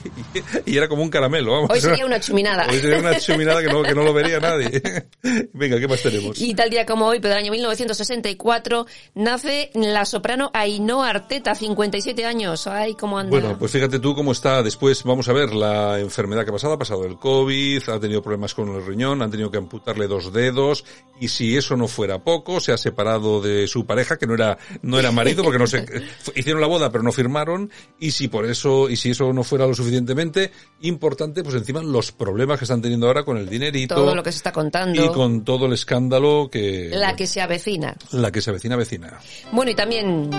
y, 0.66 0.72
y 0.72 0.78
era 0.78 0.88
como 0.88 1.04
un 1.04 1.10
caramelo, 1.10 1.52
vamos. 1.54 1.70
Hoy 1.72 1.82
sería 1.82 2.06
una 2.06 2.20
chuminada. 2.20 2.68
Hoy 2.70 2.80
sería 2.80 3.00
una 3.00 3.20
chuminada 3.20 3.62
que 3.62 3.68
no, 3.68 3.84
que 3.84 3.96
no 3.96 4.04
lo 4.04 4.14
vería 4.14 4.40
nadie. 4.40 4.82
Venga, 5.54 5.80
¿qué 5.80 5.88
más 5.88 6.02
tenemos? 6.02 6.40
Y 6.40 6.54
tal 6.54 6.70
día 6.70 6.86
como 6.86 7.08
hoy, 7.08 7.20
pero 7.20 7.34
del 7.36 7.44
año 7.44 7.52
1964, 7.52 8.86
nace 9.16 9.72
la 9.74 10.06
soprano 10.06 10.52
Ainhoa 10.54 11.10
Arteta, 11.10 11.56
57 11.56 12.26
años. 12.26 12.68
Ay, 12.68 12.94
cómo 12.96 13.18
anda. 13.18 13.30
Bueno, 13.32 13.58
pues 13.58 13.72
fíjate 13.72 14.00
tú 14.00 14.16
cómo 14.16 14.32
está 14.32 14.64
después, 14.64 15.04
vamos 15.04 15.28
a 15.30 15.34
ver, 15.34 15.54
la 15.54 16.00
enfermedad 16.00 16.44
que 16.44 16.50
ha 16.50 16.54
pasado, 16.54 16.74
ha 16.74 16.80
pasado 16.80 17.06
el 17.06 17.18
COVID, 17.18 17.90
ha 17.90 18.00
tenido 18.00 18.22
problemas 18.22 18.54
con 18.54 18.70
el 18.76 18.86
riñón, 18.86 19.22
han 19.22 19.32
tenido 19.32 19.52
que 19.52 19.58
amputarle 19.58 20.08
dos 20.08 20.32
dedos, 20.32 20.86
y 21.20 21.28
si 21.30 21.58
eso 21.58 21.76
no 21.76 21.88
fuera 21.88 22.20
poco, 22.20 22.60
se 22.60 22.72
ha 22.72 22.78
separado 22.78 23.42
de 23.42 23.68
su 23.68 23.86
pareja, 23.86 24.18
que 24.18 24.28
no 24.28 24.34
era, 24.36 24.58
no 24.82 25.00
era 25.00 25.12
marido, 25.12 25.44
porque 25.44 25.60
no 25.60 25.68
se, 25.88 26.40
hicieron 26.40 26.62
la 26.62 26.68
boda 26.68 26.92
pero 26.92 27.04
no 27.04 27.12
firmaron, 27.12 27.70
y 28.00 28.12
si 28.12 28.28
por 28.28 28.46
eso, 28.46 28.90
y 28.90 28.96
si 28.96 29.12
eso 29.12 29.32
no 29.34 29.44
fuera 29.44 29.68
lo 29.68 29.74
suficientemente 29.74 30.52
importante, 30.82 31.44
pues 31.44 31.56
encima 31.56 31.82
los 31.82 32.12
problemas 32.12 32.60
que 32.60 32.66
están 32.66 32.82
teniendo 32.82 33.08
ahora 33.08 33.24
con 33.24 33.38
el 33.38 33.50
dinerito, 33.50 33.96
Todo 33.96 34.16
lo 34.16 34.24
que 34.24 34.32
se 34.32 34.38
está 34.38 34.52
contando. 34.52 35.04
y 35.04 35.10
con 35.10 35.44
todo 35.44 35.66
el 35.66 35.74
escándalo 35.74 36.50
que, 36.52 36.90
La 36.94 37.16
que 37.16 37.28
se 37.28 37.42
avecina. 37.42 37.96
la 38.12 38.32
que 38.32 38.42
se 38.42 38.50
avecina 38.50 38.76
vecina. 38.76 39.20
Bueno, 39.52 39.72
y 39.72 39.76
también... 39.76 40.30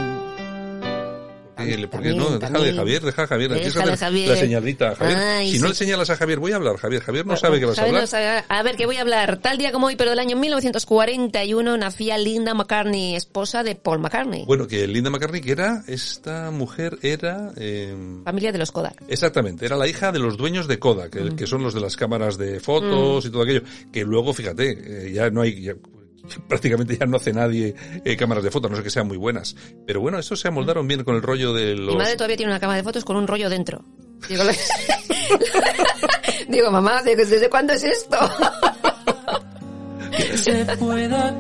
¿Por 1.61 2.03
qué 2.03 2.11
También, 2.11 2.17
no? 2.17 2.39
Deja 2.39 2.59
de. 2.59 2.73
Javier, 2.75 3.03
deja 3.03 3.23
a 3.23 3.27
Javier. 3.27 3.51
Javier. 3.97 4.29
La 4.29 4.37
señalita, 4.37 4.95
Javier. 4.97 5.19
Ay, 5.19 5.53
si 5.53 5.59
no 5.59 5.69
le 5.69 5.75
señalas 5.75 6.11
a 6.11 6.17
Javier, 6.17 6.39
voy 6.39 6.53
a 6.53 6.57
hablar, 6.57 6.77
Javier. 6.77 7.03
Javier 7.03 7.27
no 7.27 7.37
sabe 7.37 7.59
que 7.61 7.67
vas 7.67 7.79
a 7.79 7.83
Javier 7.83 7.97
hablar. 7.97 8.03
no 8.03 8.07
sabe- 8.07 8.45
a 8.49 8.63
ver, 8.63 8.77
que 8.77 8.87
voy 8.87 8.97
a 8.97 9.01
hablar. 9.03 9.39
Tal 9.39 9.59
día 9.59 9.73
como 9.73 9.87
hoy, 9.89 9.97
pero 9.97 10.11
del 10.11 10.19
año 10.19 10.37
1941, 10.37 11.77
nacía 11.77 12.19
Linda 12.19 12.55
McCartney, 12.55 13.15
esposa 13.17 13.63
de 13.63 13.75
Paul 13.75 13.99
McCartney. 14.01 14.45
Bueno, 14.47 14.67
que 14.67 14.87
Linda 14.87 15.11
McCartney, 15.11 15.41
que 15.41 15.53
era, 15.53 15.83
esta 15.87 16.51
mujer 16.51 16.99
era, 17.03 17.53
eh, 17.57 17.95
Familia 18.25 18.53
de 18.53 18.59
los 18.59 18.71
Kodak. 18.73 19.03
exactamente, 19.09 19.67
era 19.67 19.77
la 19.77 19.87
hija 19.89 20.13
de 20.13 20.19
los 20.19 20.37
dueños 20.37 20.69
de 20.69 20.79
Kodak, 20.79 21.11
que, 21.11 21.37
que 21.37 21.47
son 21.47 21.63
los 21.63 21.75
de 21.75 21.81
las 21.81 21.97
cámaras 21.97 22.39
de 22.39 22.61
fotos 22.61 23.25
y 23.27 23.31
todo 23.31 23.43
aquello, 23.43 23.63
que 23.93 24.05
luego, 24.05 24.33
fíjate, 24.35 25.07
eh, 25.09 25.13
ya 25.13 25.31
no 25.31 25.43
hay, 25.43 25.61
ya- 25.63 25.75
prácticamente 26.49 26.97
ya 26.97 27.07
no 27.07 27.17
hace 27.17 27.33
nadie 27.33 27.75
eh, 28.05 28.17
cámaras 28.17 28.45
de 28.45 28.51
fotos, 28.51 28.71
no 28.71 28.77
sé 28.77 28.83
que 28.83 28.91
sean 28.91 29.07
muy 29.07 29.17
buenas. 29.17 29.57
Pero 29.87 30.01
bueno, 30.01 30.19
eso 30.19 30.37
se 30.37 30.49
amoldaron 30.49 30.87
bien 30.87 31.05
con 31.05 31.17
el 31.17 31.23
rollo 31.23 31.53
de 31.53 31.75
los... 31.75 31.95
Mi 31.95 31.97
madre 31.97 32.17
todavía 32.17 32.37
tiene 32.37 32.53
una 32.53 32.61
cama 32.61 32.77
de 32.77 32.83
fotos 32.83 33.05
con 33.05 33.17
un 33.17 33.27
rollo 33.27 33.49
dentro. 33.49 33.85
Digo, 34.29 34.43
Digo 36.49 36.71
mamá, 36.71 37.03
¿desde 37.03 37.27
desde 37.27 37.49
cuándo 37.49 37.73
es 37.73 37.85
esto? 37.85 38.17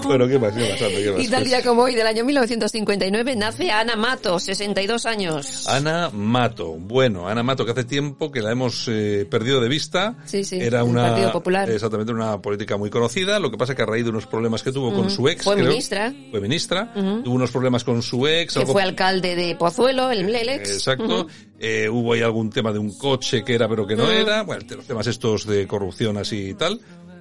Bueno, 0.04 0.28
¿qué 0.28 0.38
más? 0.38 0.52
¿Qué 0.54 0.60
más? 0.70 0.78
¿qué 0.78 1.12
más? 1.12 1.24
Y 1.24 1.28
tal 1.28 1.44
día 1.44 1.62
como 1.62 1.82
hoy, 1.82 1.94
del 1.94 2.06
año 2.06 2.24
1959, 2.24 3.36
nace 3.36 3.70
Ana 3.70 3.96
Mato, 3.96 4.38
62 4.38 5.06
años. 5.06 5.66
Ana 5.68 6.10
Mato. 6.12 6.72
Bueno, 6.74 7.28
Ana 7.28 7.42
Mato, 7.42 7.64
que 7.64 7.72
hace 7.72 7.84
tiempo 7.84 8.30
que 8.30 8.40
la 8.42 8.52
hemos 8.52 8.86
eh, 8.88 9.26
perdido 9.30 9.60
de 9.60 9.68
vista. 9.68 10.16
Sí, 10.24 10.44
sí, 10.44 10.58
Era 10.60 10.84
una, 10.84 11.08
Partido 11.08 11.32
Popular. 11.32 11.70
Exactamente, 11.70 12.12
una 12.12 12.40
política 12.40 12.76
muy 12.76 12.90
conocida. 12.90 13.38
Lo 13.38 13.50
que 13.50 13.56
pasa 13.58 13.74
que 13.74 13.82
a 13.82 13.86
raíz 13.86 14.04
de 14.04 14.10
unos 14.10 14.26
problemas 14.26 14.62
que 14.62 14.72
tuvo 14.72 14.92
con 14.92 15.10
su 15.10 15.28
ex. 15.28 15.44
Fue 15.44 15.54
creo, 15.56 15.68
ministra. 15.68 16.12
Fue 16.30 16.40
ministra. 16.40 16.92
Tuvo 16.94 17.34
unos 17.34 17.50
problemas 17.50 17.84
con 17.84 18.02
su 18.02 18.26
ex. 18.26 18.54
Que 18.54 18.60
algo- 18.60 18.72
fue 18.72 18.82
alcalde 18.82 19.34
de 19.36 19.54
Pozuelo, 19.56 20.10
el 20.10 20.24
Mlelex. 20.24 20.70
Exacto. 20.70 21.26
Eh, 21.58 21.88
hubo 21.90 22.14
ahí 22.14 22.22
algún 22.22 22.48
tema 22.50 22.72
de 22.72 22.78
un 22.78 22.96
coche 22.96 23.44
que 23.44 23.54
era 23.54 23.68
pero 23.68 23.86
que 23.86 23.94
no 23.96 24.10
era. 24.10 24.42
Bueno, 24.42 24.64
los 24.76 24.86
temas 24.86 25.06
estos 25.06 25.46
de 25.46 25.66
corrupción 25.66 26.16
así 26.16 26.50
y 26.50 26.54
tal. 26.54 26.80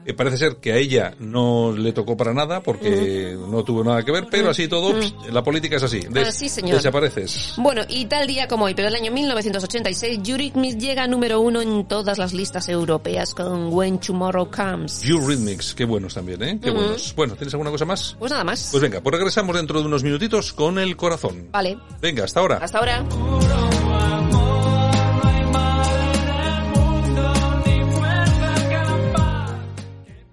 Eh, 0.10 0.14
parece 0.16 0.38
ser 0.38 0.56
que 0.56 0.74
a 0.74 0.78
ella 0.78 1.14
no 1.20 1.72
le 1.72 1.94
tocó 1.94 2.18
para 2.18 2.34
nada 2.34 2.62
porque 2.64 3.38
no 3.48 3.64
tuvo 3.64 3.84
nada 3.84 4.04
que 4.04 4.12
ver, 4.12 4.26
pero 4.32 4.50
así 4.50 4.68
todo, 4.68 4.96
la 5.32 5.44
política 5.44 5.76
es 5.76 5.84
así. 5.84 6.00
Des- 6.10 6.30
Así, 6.30 6.50
señor. 6.50 6.78
Desapareces. 6.78 7.54
Bueno, 7.58 7.84
y 7.88 8.06
tal 8.06 8.26
día 8.26 8.48
como 8.48 8.66
hoy, 8.66 8.74
pero 8.74 8.88
del 8.88 8.96
año 8.96 9.12
1986, 9.12 10.20
Eurythmics 10.28 10.78
llega 10.80 11.06
número 11.08 11.42
uno 11.42 11.62
en 11.62 11.88
todas 11.88 12.18
las 12.18 12.34
listas 12.34 12.70
europeas 12.70 13.36
con 13.36 13.72
When 13.72 14.00
Tomorrow 14.00 14.50
Comes. 14.50 15.04
Eurythmics, 15.06 15.76
qué 15.76 15.86
buenos 15.86 16.16
también, 16.16 16.42
¿eh? 16.42 16.60
Qué 16.62 16.72
buenos. 16.72 17.14
Bueno, 17.16 17.36
¿tienes 17.36 17.54
alguna 17.54 17.70
cosa 17.70 17.86
más? 17.86 18.16
Pues 18.18 18.32
nada 18.32 18.44
más. 18.44 18.70
Pues 18.72 18.82
venga, 18.82 19.02
pues 19.02 19.16
regresamos 19.16 19.56
dentro 19.56 19.80
de 19.80 19.86
unos 19.86 20.02
minutitos 20.04 20.54
con 20.54 20.80
el 20.80 20.98
corazón. 20.98 21.50
Vale, 21.52 21.78
Venga, 22.02 22.24
hasta 22.24 22.40
ahora. 22.40 22.58
hasta 22.58 22.80
ahora. 22.80 23.06